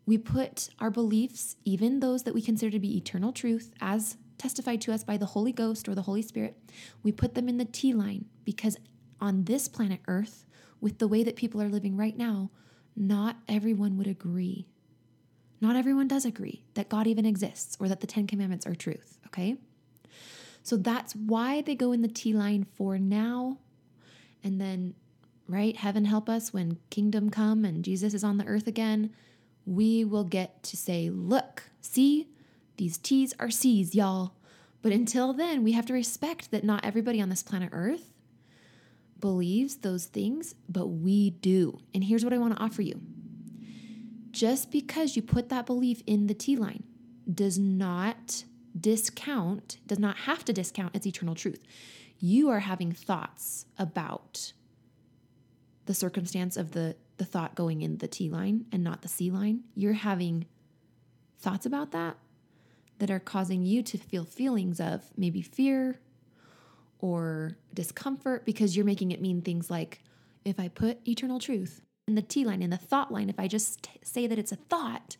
We 0.05 0.19
put 0.19 0.69
our 0.79 0.91
beliefs, 0.91 1.57
even 1.65 2.01
those 2.01 2.25
that 2.25 2.35
we 2.35 2.43
consider 2.43 2.71
to 2.73 2.79
be 2.79 2.99
eternal 2.99 3.33
truth, 3.33 3.73
as 3.81 4.19
testified 4.41 4.81
to 4.81 4.93
us 4.93 5.05
by 5.05 5.17
the 5.17 5.27
Holy 5.27 5.53
Ghost 5.53 5.89
or 5.89 5.95
the 5.95 6.03
Holy 6.03 6.23
Spirit, 6.23 6.57
we 7.03 7.13
put 7.13 7.35
them 7.35 7.49
in 7.49 7.59
the 7.59 7.65
T 7.67 7.93
line 7.93 8.25
because 8.45 8.77
on 9.21 9.45
this 9.45 9.69
planet 9.69 10.01
Earth, 10.09 10.47
with 10.81 10.99
the 10.99 11.07
way 11.07 11.23
that 11.23 11.37
people 11.37 11.61
are 11.61 11.69
living 11.69 11.97
right 11.97 12.17
now, 12.17 12.51
not 12.97 13.37
everyone 13.47 13.99
would 13.99 14.07
agree. 14.07 14.67
Not 15.61 15.77
everyone 15.77 16.09
does 16.09 16.25
agree 16.25 16.65
that 16.73 16.89
God 16.89 17.07
even 17.07 17.27
exists 17.27 17.77
or 17.79 17.89
that 17.89 18.01
the 18.01 18.07
Ten 18.07 18.27
Commandments 18.27 18.67
are 18.67 18.75
truth, 18.75 19.19
okay? 19.27 19.59
So 20.63 20.79
that's 20.79 21.15
why 21.15 21.61
they 21.61 21.75
go 21.75 21.93
in 21.93 22.01
the 22.01 22.09
T 22.09 22.33
line 22.33 22.65
for 22.75 22.99
now. 22.99 23.59
And 24.43 24.59
then, 24.59 24.95
right, 25.47 25.77
heaven 25.77 26.07
help 26.07 26.31
us 26.31 26.53
when 26.53 26.79
kingdom 26.89 27.29
come 27.29 27.67
and 27.67 27.85
Jesus 27.85 28.15
is 28.15 28.25
on 28.25 28.39
the 28.39 28.47
earth 28.47 28.67
again, 28.67 29.13
we 29.67 30.03
will 30.03 30.25
get 30.25 30.63
to 30.63 30.79
say, 30.79 31.11
look, 31.11 31.65
see, 31.83 32.29
these 32.81 32.97
T's 32.97 33.35
are 33.39 33.51
C's, 33.51 33.95
y'all. 33.95 34.33
But 34.81 34.93
until 34.93 35.35
then, 35.35 35.63
we 35.63 35.73
have 35.73 35.85
to 35.85 35.93
respect 35.93 36.51
that 36.51 36.65
not 36.65 36.83
everybody 36.83 37.21
on 37.21 37.29
this 37.29 37.43
planet 37.43 37.69
Earth 37.73 38.15
believes 39.21 39.77
those 39.77 40.07
things, 40.07 40.55
but 40.67 40.87
we 40.87 41.29
do. 41.29 41.79
And 41.93 42.03
here's 42.03 42.25
what 42.25 42.33
I 42.33 42.39
want 42.39 42.57
to 42.57 42.63
offer 42.63 42.81
you 42.81 42.99
just 44.31 44.71
because 44.71 45.15
you 45.15 45.21
put 45.21 45.51
that 45.51 45.67
belief 45.67 46.03
in 46.07 46.27
the 46.27 46.33
T 46.33 46.57
line 46.57 46.85
does 47.31 47.59
not 47.59 48.45
discount, 48.81 49.77
does 49.87 49.99
not 49.99 50.17
have 50.17 50.43
to 50.47 50.53
discount 50.55 50.97
its 50.97 51.07
eternal 51.07 51.35
truth. 51.35 51.61
You 52.19 52.49
are 52.49 52.61
having 52.61 52.93
thoughts 52.93 53.67
about 53.77 54.55
the 55.85 55.93
circumstance 55.93 56.57
of 56.57 56.71
the, 56.71 56.97
the 57.19 57.27
thought 57.27 57.55
going 57.55 57.83
in 57.83 57.99
the 57.99 58.09
T 58.09 58.31
line 58.31 58.65
and 58.73 58.83
not 58.83 59.03
the 59.03 59.09
C 59.09 59.31
line. 59.31 59.65
You're 59.75 59.93
having 59.93 60.47
thoughts 61.41 61.67
about 61.67 61.93
that 61.93 62.17
that 63.01 63.11
are 63.11 63.21
causing 63.21 63.65
you 63.65 63.83
to 63.83 63.99
feel 63.99 64.25
feelings 64.25 64.81
of 64.81 65.03
maybe 65.17 65.43
fear 65.43 65.99
or 67.01 67.57
discomfort 67.75 68.45
because 68.45 68.77
you're 68.77 68.87
making 68.87 69.11
it 69.11 69.21
mean 69.21 69.43
things 69.43 69.71
like 69.71 70.03
if 70.45 70.61
I 70.61 70.69
put 70.69 71.07
eternal 71.09 71.39
truth 71.39 71.83
in 72.07 72.15
the 72.15 72.23
T 72.23 72.45
line, 72.45 72.63
in 72.63 72.71
the 72.71 72.77
thought 72.77 73.13
line, 73.13 73.29
if 73.29 73.39
I 73.39 73.47
just 73.47 73.83
t- 73.83 74.01
say 74.03 74.27
that 74.27 74.39
it's 74.39 74.53
a 74.53 74.57
thought, 74.57 75.17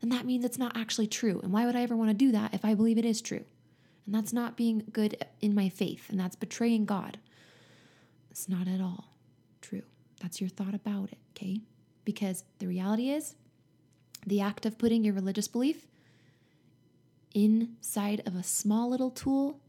then 0.00 0.10
that 0.10 0.26
means 0.26 0.44
it's 0.44 0.58
not 0.58 0.76
actually 0.76 1.06
true. 1.06 1.40
And 1.42 1.52
why 1.52 1.66
would 1.66 1.76
I 1.76 1.82
ever 1.82 1.96
want 1.96 2.10
to 2.10 2.14
do 2.14 2.32
that 2.32 2.54
if 2.54 2.64
I 2.64 2.74
believe 2.74 2.98
it 2.98 3.04
is 3.04 3.20
true? 3.20 3.44
And 4.04 4.14
that's 4.14 4.32
not 4.32 4.56
being 4.56 4.84
good 4.92 5.24
in 5.40 5.54
my 5.54 5.68
faith, 5.68 6.08
and 6.10 6.20
that's 6.20 6.36
betraying 6.36 6.84
God. 6.84 7.18
It's 8.30 8.48
not 8.48 8.68
at 8.68 8.80
all 8.80 9.12
true. 9.60 9.82
That's 10.20 10.40
your 10.40 10.50
thought 10.50 10.74
about 10.74 11.10
it, 11.10 11.18
okay? 11.30 11.60
Because 12.04 12.44
the 12.58 12.68
reality 12.68 13.10
is, 13.10 13.34
the 14.24 14.40
act 14.40 14.66
of 14.66 14.78
putting 14.78 15.04
your 15.04 15.14
religious 15.14 15.48
belief 15.48 15.86
inside 17.36 18.22
of 18.24 18.34
a 18.34 18.42
small 18.42 18.88
little 18.88 19.10
tool 19.10 19.60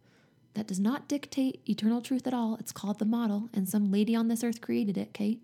that 0.54 0.68
does 0.68 0.80
not 0.80 1.08
dictate 1.10 1.62
eternal 1.70 2.02
truth 2.02 2.26
at 2.26 2.34
all. 2.34 2.56
It's 2.60 2.72
called 2.72 2.98
the 2.98 3.06
model, 3.06 3.50
and 3.54 3.68
some 3.68 3.92
lady 3.92 4.16
on 4.16 4.30
this 4.30 4.44
earth 4.44 4.62
created 4.62 4.98
it, 4.98 5.10
okay? 5.10 5.40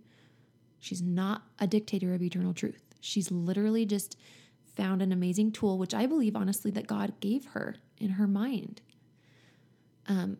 She's 0.79 1.01
not 1.01 1.43
a 1.59 1.67
dictator 1.67 2.13
of 2.13 2.23
eternal 2.23 2.53
truth. 2.53 2.81
She's 3.01 3.29
literally 3.29 3.85
just 3.85 4.17
found 4.73 5.01
an 5.01 5.11
amazing 5.11 5.51
tool, 5.51 5.77
which 5.77 5.93
I 5.93 6.05
believe 6.05 6.35
honestly 6.35 6.71
that 6.71 6.87
God 6.87 7.19
gave 7.19 7.45
her 7.47 7.75
in 7.99 8.11
her 8.11 8.25
mind. 8.25 8.81
Um, 10.07 10.37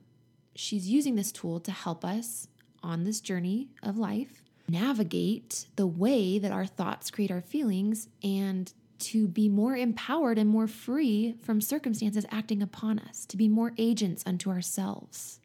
she's 0.55 0.89
using 0.89 1.15
this 1.15 1.33
tool 1.33 1.59
to 1.59 1.71
help 1.71 2.05
us 2.05 2.47
on 2.81 3.03
this 3.03 3.19
journey 3.19 3.69
of 3.83 3.97
life 3.97 4.41
navigate 4.69 5.67
the 5.75 5.85
way 5.85 6.39
that 6.39 6.51
our 6.53 6.65
thoughts 6.65 7.11
create 7.11 7.29
our 7.29 7.41
feelings 7.41 8.07
and 8.23 8.71
to 9.03 9.27
be 9.27 9.49
more 9.49 9.75
empowered 9.75 10.37
and 10.37 10.49
more 10.49 10.67
free 10.67 11.35
from 11.41 11.61
circumstances 11.61 12.25
acting 12.31 12.61
upon 12.61 12.99
us, 12.99 13.25
to 13.27 13.37
be 13.37 13.47
more 13.47 13.73
agents 13.77 14.23
unto 14.25 14.49
ourselves, 14.49 15.39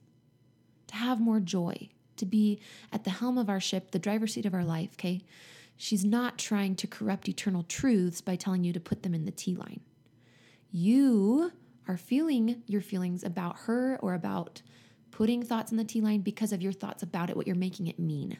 to 0.87 0.97
have 0.97 1.21
more 1.21 1.41
joy, 1.41 1.89
to 2.17 2.27
be 2.27 2.61
at 2.93 3.05
the 3.05 3.11
helm 3.11 3.39
of 3.39 3.49
our 3.49 3.61
ship, 3.61 3.91
the 3.91 3.99
driver's 3.99 4.35
seat 4.35 4.47
of 4.47 4.55
our 4.55 4.65
life, 4.65 4.91
okay? 4.95 5.23
She's 5.77 6.05
not 6.05 6.39
trying 6.39 6.75
to 6.77 6.87
corrupt 6.87 7.29
eternal 7.29 7.63
truths 7.63 8.21
by 8.21 8.37
telling 8.37 8.65
you 8.65 8.73
to 8.73 8.81
put 8.81 9.03
them 9.03 9.15
in 9.15 9.25
the 9.25 9.31
T 9.31 9.55
line. 9.55 9.81
You 10.71 11.53
are 11.87 11.97
feeling 11.97 12.63
your 12.67 12.83
feelings 12.83 13.25
about 13.25 13.61
her 13.61 13.99
or 14.03 14.15
about 14.15 14.63
putting 15.11 15.43
thoughts 15.43 15.71
in 15.71 15.79
the 15.79 15.85
T 15.85 16.01
line 16.01 16.21
because 16.21 16.53
of 16.53 16.63
your 16.63 16.73
thoughts 16.73 17.03
about 17.03 17.31
it, 17.31 17.37
what 17.37 17.47
you're 17.47 17.57
making 17.57 17.87
it 17.87 17.99
mean. 17.99 18.39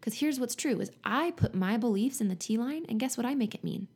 Because 0.00 0.18
here's 0.18 0.40
what's 0.40 0.54
true 0.54 0.80
is 0.80 0.90
I 1.04 1.30
put 1.32 1.54
my 1.54 1.76
beliefs 1.76 2.20
in 2.20 2.28
the 2.28 2.34
T 2.34 2.58
line 2.58 2.84
and 2.88 2.98
guess 2.98 3.16
what 3.16 3.26
I 3.26 3.34
make 3.34 3.54
it 3.54 3.64
mean? 3.64 3.88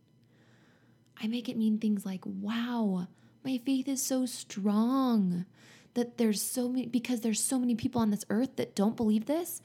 I 1.23 1.27
make 1.27 1.49
it 1.49 1.57
mean 1.57 1.79
things 1.79 2.05
like, 2.05 2.23
wow, 2.25 3.09
my 3.45 3.59
faith 3.59 3.89
is 3.89 4.03
so 4.03 4.27
strong 4.27 5.47
that 5.95 6.19
there's 6.19 6.43
so 6.43 6.69
many 6.69 6.87
because 6.87 7.21
there's 7.21 7.43
so 7.43 7.59
many 7.59 7.75
people 7.75 8.01
on 8.01 8.11
this 8.11 8.25
earth 8.29 8.57
that 8.57 8.75
don't 8.75 8.97
believe 8.97 9.27
this. 9.27 9.63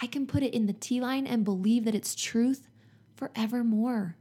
I 0.00 0.06
can 0.06 0.26
put 0.26 0.42
it 0.42 0.54
in 0.54 0.66
the 0.66 0.72
T 0.72 1.00
line 1.00 1.26
and 1.26 1.44
believe 1.44 1.84
that 1.84 1.94
it's 1.94 2.14
truth 2.14 2.68
forevermore. 3.16 4.16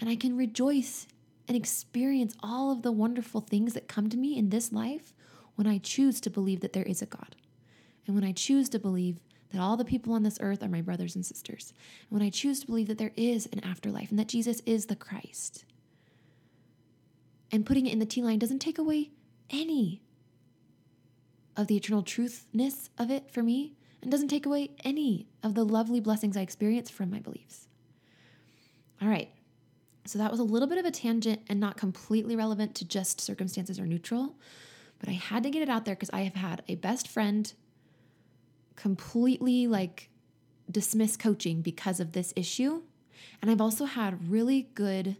And 0.00 0.10
I 0.10 0.16
can 0.16 0.36
rejoice 0.36 1.06
and 1.46 1.56
experience 1.56 2.34
all 2.42 2.72
of 2.72 2.82
the 2.82 2.92
wonderful 2.92 3.40
things 3.40 3.74
that 3.74 3.88
come 3.88 4.08
to 4.08 4.16
me 4.16 4.36
in 4.36 4.50
this 4.50 4.72
life 4.72 5.12
when 5.54 5.66
I 5.66 5.78
choose 5.78 6.20
to 6.22 6.30
believe 6.30 6.60
that 6.60 6.72
there 6.72 6.82
is 6.82 7.02
a 7.02 7.06
God. 7.06 7.36
And 8.06 8.14
when 8.14 8.24
I 8.24 8.32
choose 8.32 8.68
to 8.70 8.78
believe 8.78 9.20
that 9.50 9.60
all 9.60 9.76
the 9.76 9.84
people 9.84 10.12
on 10.12 10.24
this 10.24 10.38
earth 10.40 10.62
are 10.62 10.68
my 10.68 10.80
brothers 10.80 11.14
and 11.14 11.24
sisters. 11.24 11.72
And 12.10 12.18
when 12.18 12.26
I 12.26 12.30
choose 12.30 12.60
to 12.60 12.66
believe 12.66 12.88
that 12.88 12.98
there 12.98 13.12
is 13.16 13.48
an 13.52 13.60
afterlife 13.60 14.10
and 14.10 14.18
that 14.18 14.28
Jesus 14.28 14.60
is 14.66 14.86
the 14.86 14.96
Christ. 14.96 15.64
And 17.54 17.64
putting 17.64 17.86
it 17.86 17.92
in 17.92 18.00
the 18.00 18.04
T 18.04 18.20
line 18.20 18.40
doesn't 18.40 18.58
take 18.58 18.78
away 18.78 19.12
any 19.48 20.02
of 21.56 21.68
the 21.68 21.76
eternal 21.76 22.02
truthness 22.02 22.90
of 22.98 23.12
it 23.12 23.30
for 23.30 23.44
me 23.44 23.76
and 24.02 24.10
doesn't 24.10 24.26
take 24.26 24.44
away 24.44 24.70
any 24.82 25.28
of 25.40 25.54
the 25.54 25.64
lovely 25.64 26.00
blessings 26.00 26.36
I 26.36 26.40
experience 26.40 26.90
from 26.90 27.12
my 27.12 27.20
beliefs. 27.20 27.68
All 29.00 29.06
right. 29.06 29.30
So 30.04 30.18
that 30.18 30.32
was 30.32 30.40
a 30.40 30.42
little 30.44 30.66
bit 30.66 30.78
of 30.78 30.84
a 30.84 30.90
tangent 30.90 31.42
and 31.48 31.60
not 31.60 31.76
completely 31.76 32.34
relevant 32.34 32.74
to 32.74 32.84
just 32.84 33.20
circumstances 33.20 33.78
or 33.78 33.86
neutral, 33.86 34.34
but 34.98 35.08
I 35.08 35.12
had 35.12 35.44
to 35.44 35.50
get 35.50 35.62
it 35.62 35.68
out 35.68 35.84
there 35.84 35.94
because 35.94 36.10
I 36.12 36.22
have 36.22 36.34
had 36.34 36.64
a 36.66 36.74
best 36.74 37.06
friend 37.06 37.54
completely 38.74 39.68
like 39.68 40.10
dismiss 40.68 41.16
coaching 41.16 41.62
because 41.62 42.00
of 42.00 42.14
this 42.14 42.32
issue. 42.34 42.82
And 43.40 43.48
I've 43.48 43.60
also 43.60 43.84
had 43.84 44.28
really 44.28 44.70
good 44.74 45.18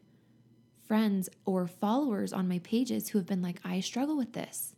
friends 0.87 1.29
or 1.45 1.67
followers 1.67 2.33
on 2.33 2.49
my 2.49 2.59
pages 2.61 3.09
who 3.09 3.19
have 3.19 3.27
been 3.27 3.43
like, 3.43 3.61
I 3.65 3.81
struggle 3.81 4.17
with 4.17 4.33
this. 4.33 4.75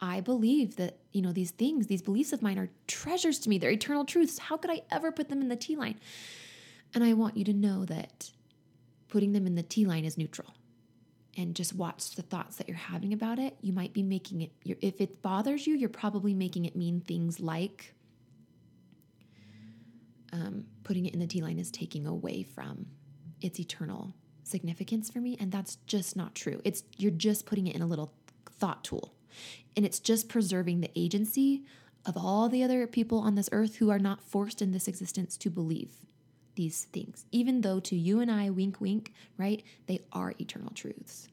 I 0.00 0.20
believe 0.20 0.76
that, 0.76 0.98
you 1.12 1.22
know, 1.22 1.32
these 1.32 1.52
things, 1.52 1.86
these 1.86 2.02
beliefs 2.02 2.32
of 2.32 2.42
mine 2.42 2.58
are 2.58 2.68
treasures 2.86 3.38
to 3.40 3.48
me. 3.48 3.58
They're 3.58 3.70
eternal 3.70 4.04
truths. 4.04 4.38
How 4.38 4.56
could 4.56 4.70
I 4.70 4.82
ever 4.90 5.10
put 5.10 5.28
them 5.28 5.40
in 5.40 5.48
the 5.48 5.56
T 5.56 5.76
line? 5.76 5.98
And 6.94 7.02
I 7.02 7.14
want 7.14 7.36
you 7.36 7.44
to 7.44 7.52
know 7.52 7.84
that 7.86 8.30
putting 9.08 9.32
them 9.32 9.46
in 9.46 9.54
the 9.54 9.62
T 9.62 9.86
line 9.86 10.04
is 10.04 10.18
neutral. 10.18 10.54
And 11.38 11.54
just 11.54 11.74
watch 11.74 12.14
the 12.14 12.22
thoughts 12.22 12.56
that 12.56 12.68
you're 12.68 12.76
having 12.76 13.12
about 13.12 13.38
it. 13.38 13.56
You 13.60 13.72
might 13.72 13.92
be 13.92 14.02
making 14.02 14.40
it, 14.40 14.52
if 14.64 15.00
it 15.00 15.22
bothers 15.22 15.66
you, 15.66 15.74
you're 15.74 15.88
probably 15.88 16.34
making 16.34 16.64
it 16.64 16.74
mean 16.74 17.00
things 17.00 17.40
like 17.40 17.94
um, 20.32 20.64
putting 20.82 21.06
it 21.06 21.14
in 21.14 21.20
the 21.20 21.26
T 21.26 21.42
line 21.42 21.58
is 21.58 21.70
taking 21.70 22.06
away 22.06 22.42
from 22.42 22.86
its 23.40 23.60
eternal 23.60 24.14
significance 24.46 25.10
for 25.10 25.20
me. 25.20 25.36
And 25.38 25.52
that's 25.52 25.76
just 25.86 26.16
not 26.16 26.34
true. 26.34 26.60
It's, 26.64 26.82
you're 26.96 27.10
just 27.10 27.46
putting 27.46 27.66
it 27.66 27.74
in 27.74 27.82
a 27.82 27.86
little 27.86 28.12
thought 28.50 28.84
tool. 28.84 29.12
And 29.76 29.84
it's 29.84 30.00
just 30.00 30.28
preserving 30.28 30.80
the 30.80 30.90
agency 30.96 31.64
of 32.06 32.16
all 32.16 32.48
the 32.48 32.62
other 32.62 32.86
people 32.86 33.18
on 33.18 33.34
this 33.34 33.48
earth 33.52 33.76
who 33.76 33.90
are 33.90 33.98
not 33.98 34.22
forced 34.22 34.62
in 34.62 34.72
this 34.72 34.88
existence 34.88 35.36
to 35.38 35.50
believe 35.50 35.90
these 36.54 36.84
things, 36.86 37.26
even 37.32 37.60
though 37.60 37.80
to 37.80 37.94
you 37.94 38.20
and 38.20 38.30
I, 38.30 38.48
wink, 38.50 38.80
wink, 38.80 39.12
right, 39.36 39.62
they 39.86 40.00
are 40.12 40.32
eternal 40.40 40.72
truths. 40.74 41.28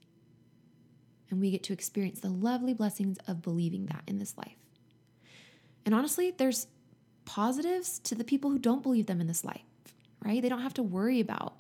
And 1.30 1.40
we 1.40 1.52
get 1.52 1.64
to 1.64 1.74
experience 1.74 2.20
the 2.20 2.30
lovely 2.30 2.74
blessings 2.74 3.18
of 3.28 3.42
believing 3.42 3.86
that 3.88 4.04
in 4.06 4.20
this 4.20 4.38
life. 4.38 4.58
And 5.86 5.96
honestly, 5.96 6.32
there's 6.32 6.68
positives 7.26 8.00
to 8.00 8.16
the 8.16 8.24
people 8.24 8.52
who 8.52 8.60
don't 8.60 8.84
believe 8.84 9.06
them 9.06 9.22
in 9.22 9.28
this 9.28 9.46
life, 9.46 9.62
right? 10.24 10.42
They 10.42 10.50
don't 10.50 10.62
have 10.62 10.74
to 10.76 10.84
worry 10.84 11.20
about 11.20 11.56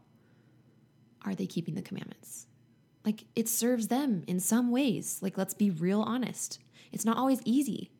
are 1.25 1.35
they 1.35 1.47
keeping 1.47 1.75
the 1.75 1.81
commandments? 1.81 2.47
Like 3.05 3.25
it 3.35 3.49
serves 3.49 3.87
them 3.87 4.23
in 4.27 4.39
some 4.39 4.71
ways. 4.71 5.19
Like, 5.21 5.37
let's 5.37 5.53
be 5.53 5.69
real 5.69 6.01
honest. 6.01 6.59
It's 6.91 7.05
not 7.05 7.17
always 7.17 7.41
easy 7.45 7.91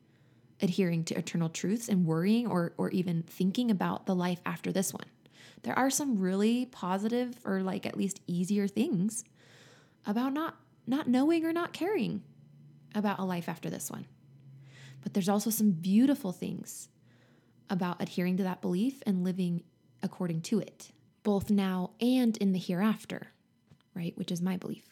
adhering 0.62 1.04
to 1.04 1.18
eternal 1.18 1.48
truths 1.48 1.88
and 1.88 2.06
worrying 2.06 2.46
or, 2.46 2.72
or 2.78 2.90
even 2.90 3.22
thinking 3.22 3.70
about 3.70 4.06
the 4.06 4.14
life 4.14 4.40
after 4.46 4.72
this 4.72 4.92
one. 4.92 5.06
There 5.62 5.78
are 5.78 5.90
some 5.90 6.18
really 6.18 6.66
positive 6.66 7.38
or 7.44 7.62
like 7.62 7.86
at 7.86 7.96
least 7.96 8.20
easier 8.26 8.68
things 8.68 9.24
about 10.06 10.32
not 10.32 10.56
not 10.86 11.08
knowing 11.08 11.46
or 11.46 11.52
not 11.52 11.72
caring 11.72 12.22
about 12.94 13.18
a 13.18 13.24
life 13.24 13.48
after 13.48 13.70
this 13.70 13.90
one. 13.90 14.06
But 15.02 15.14
there's 15.14 15.28
also 15.28 15.50
some 15.50 15.70
beautiful 15.70 16.32
things 16.32 16.88
about 17.70 18.02
adhering 18.02 18.36
to 18.36 18.42
that 18.42 18.60
belief 18.60 19.02
and 19.06 19.24
living 19.24 19.62
according 20.02 20.42
to 20.42 20.60
it, 20.60 20.90
both 21.24 21.50
now 21.50 21.90
and 22.00 22.36
in 22.36 22.52
the 22.52 22.58
hereafter, 22.58 23.28
right? 23.96 24.16
Which 24.16 24.30
is 24.30 24.40
my 24.40 24.56
belief. 24.56 24.84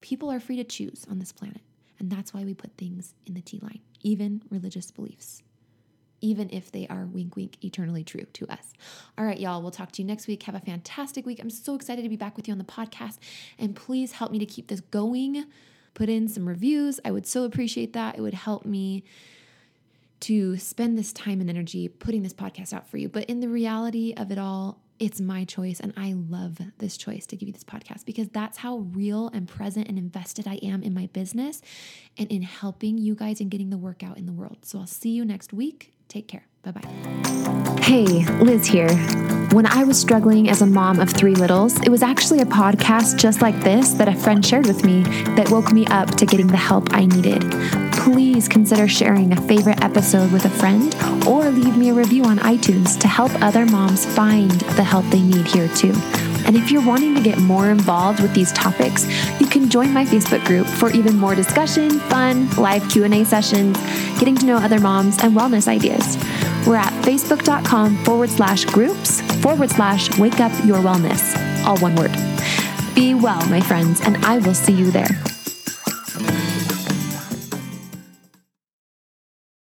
People 0.00 0.30
are 0.30 0.40
free 0.40 0.56
to 0.56 0.64
choose 0.64 1.06
on 1.08 1.20
this 1.20 1.32
planet. 1.32 1.60
And 1.98 2.10
that's 2.10 2.34
why 2.34 2.44
we 2.44 2.54
put 2.54 2.76
things 2.76 3.14
in 3.26 3.34
the 3.34 3.40
T 3.40 3.60
line, 3.62 3.80
even 4.02 4.42
religious 4.50 4.90
beliefs, 4.90 5.42
even 6.20 6.50
if 6.50 6.70
they 6.70 6.86
are 6.88 7.06
wink, 7.06 7.36
wink, 7.36 7.64
eternally 7.64 8.04
true 8.04 8.26
to 8.34 8.46
us. 8.48 8.72
All 9.16 9.24
right, 9.24 9.38
y'all, 9.38 9.62
we'll 9.62 9.70
talk 9.70 9.92
to 9.92 10.02
you 10.02 10.08
next 10.08 10.26
week. 10.26 10.42
Have 10.42 10.54
a 10.54 10.60
fantastic 10.60 11.24
week. 11.24 11.38
I'm 11.40 11.50
so 11.50 11.74
excited 11.74 12.02
to 12.02 12.08
be 12.08 12.16
back 12.16 12.36
with 12.36 12.48
you 12.48 12.52
on 12.52 12.58
the 12.58 12.64
podcast. 12.64 13.18
And 13.58 13.74
please 13.74 14.12
help 14.12 14.32
me 14.32 14.38
to 14.38 14.46
keep 14.46 14.68
this 14.68 14.80
going. 14.80 15.44
Put 15.94 16.08
in 16.10 16.28
some 16.28 16.46
reviews. 16.46 17.00
I 17.04 17.10
would 17.10 17.26
so 17.26 17.44
appreciate 17.44 17.94
that. 17.94 18.18
It 18.18 18.20
would 18.20 18.34
help 18.34 18.66
me 18.66 19.04
to 20.20 20.56
spend 20.58 20.98
this 20.98 21.12
time 21.12 21.40
and 21.40 21.48
energy 21.48 21.88
putting 21.88 22.22
this 22.22 22.34
podcast 22.34 22.72
out 22.72 22.88
for 22.88 22.98
you. 22.98 23.08
But 23.08 23.24
in 23.24 23.40
the 23.40 23.48
reality 23.48 24.12
of 24.16 24.30
it 24.30 24.38
all, 24.38 24.80
it's 24.98 25.20
my 25.20 25.44
choice. 25.44 25.80
And 25.80 25.92
I 25.96 26.14
love 26.14 26.58
this 26.78 26.96
choice 26.96 27.26
to 27.26 27.36
give 27.36 27.48
you 27.48 27.52
this 27.52 27.64
podcast 27.64 28.04
because 28.04 28.28
that's 28.28 28.58
how 28.58 28.78
real 28.78 29.28
and 29.28 29.48
present 29.48 29.88
and 29.88 29.98
invested 29.98 30.46
I 30.46 30.54
am 30.62 30.82
in 30.82 30.94
my 30.94 31.08
business 31.12 31.62
and 32.18 32.30
in 32.30 32.42
helping 32.42 32.98
you 32.98 33.14
guys 33.14 33.40
and 33.40 33.50
getting 33.50 33.70
the 33.70 33.78
work 33.78 34.02
out 34.02 34.18
in 34.18 34.26
the 34.26 34.32
world. 34.32 34.58
So 34.62 34.78
I'll 34.78 34.86
see 34.86 35.10
you 35.10 35.24
next 35.24 35.52
week. 35.52 35.95
Take 36.08 36.28
care. 36.28 36.46
Bye 36.62 36.72
bye. 36.72 37.80
Hey, 37.80 38.24
Liz 38.40 38.66
here. 38.66 38.90
When 39.52 39.64
I 39.66 39.84
was 39.84 39.98
struggling 39.98 40.48
as 40.48 40.60
a 40.60 40.66
mom 40.66 40.98
of 40.98 41.08
three 41.08 41.34
littles, 41.34 41.80
it 41.82 41.88
was 41.88 42.02
actually 42.02 42.40
a 42.40 42.44
podcast 42.44 43.16
just 43.16 43.40
like 43.40 43.58
this 43.60 43.90
that 43.94 44.08
a 44.08 44.14
friend 44.14 44.44
shared 44.44 44.66
with 44.66 44.84
me 44.84 45.02
that 45.36 45.50
woke 45.50 45.72
me 45.72 45.86
up 45.86 46.10
to 46.16 46.26
getting 46.26 46.48
the 46.48 46.56
help 46.56 46.92
I 46.92 47.06
needed. 47.06 47.42
Please 47.92 48.48
consider 48.48 48.88
sharing 48.88 49.32
a 49.32 49.40
favorite 49.42 49.82
episode 49.82 50.32
with 50.32 50.44
a 50.44 50.50
friend 50.50 50.94
or 51.26 51.48
leave 51.50 51.76
me 51.76 51.90
a 51.90 51.94
review 51.94 52.24
on 52.24 52.38
iTunes 52.38 52.98
to 53.00 53.08
help 53.08 53.32
other 53.42 53.64
moms 53.66 54.04
find 54.04 54.50
the 54.50 54.84
help 54.84 55.04
they 55.06 55.22
need 55.22 55.46
here 55.46 55.68
too. 55.68 55.92
And 56.46 56.56
if 56.56 56.70
you're 56.70 56.84
wanting 56.84 57.14
to 57.14 57.20
get 57.20 57.38
more 57.38 57.70
involved 57.70 58.20
with 58.20 58.32
these 58.32 58.52
topics, 58.52 59.06
you 59.40 59.46
can 59.46 59.68
join 59.68 59.92
my 59.92 60.04
Facebook 60.04 60.44
group 60.44 60.66
for 60.66 60.90
even 60.90 61.16
more 61.16 61.34
discussion, 61.34 61.90
fun, 61.98 62.48
live 62.56 62.88
Q&A 62.88 63.24
sessions, 63.24 63.76
getting 64.18 64.36
to 64.36 64.46
know 64.46 64.56
other 64.56 64.80
moms, 64.80 65.18
and 65.22 65.36
wellness 65.36 65.68
ideas. 65.68 66.16
We're 66.66 66.76
at 66.76 66.92
facebook.com 67.04 68.04
forward 68.04 68.30
slash 68.30 68.64
groups 68.64 69.20
forward 69.42 69.70
slash 69.70 70.16
wake 70.18 70.40
up 70.40 70.52
your 70.64 70.78
wellness. 70.78 71.36
All 71.64 71.78
one 71.78 71.96
word. 71.96 72.12
Be 72.94 73.14
well, 73.14 73.44
my 73.48 73.60
friends, 73.60 74.00
and 74.00 74.16
I 74.24 74.38
will 74.38 74.54
see 74.54 74.72
you 74.72 74.90
there. 74.90 75.35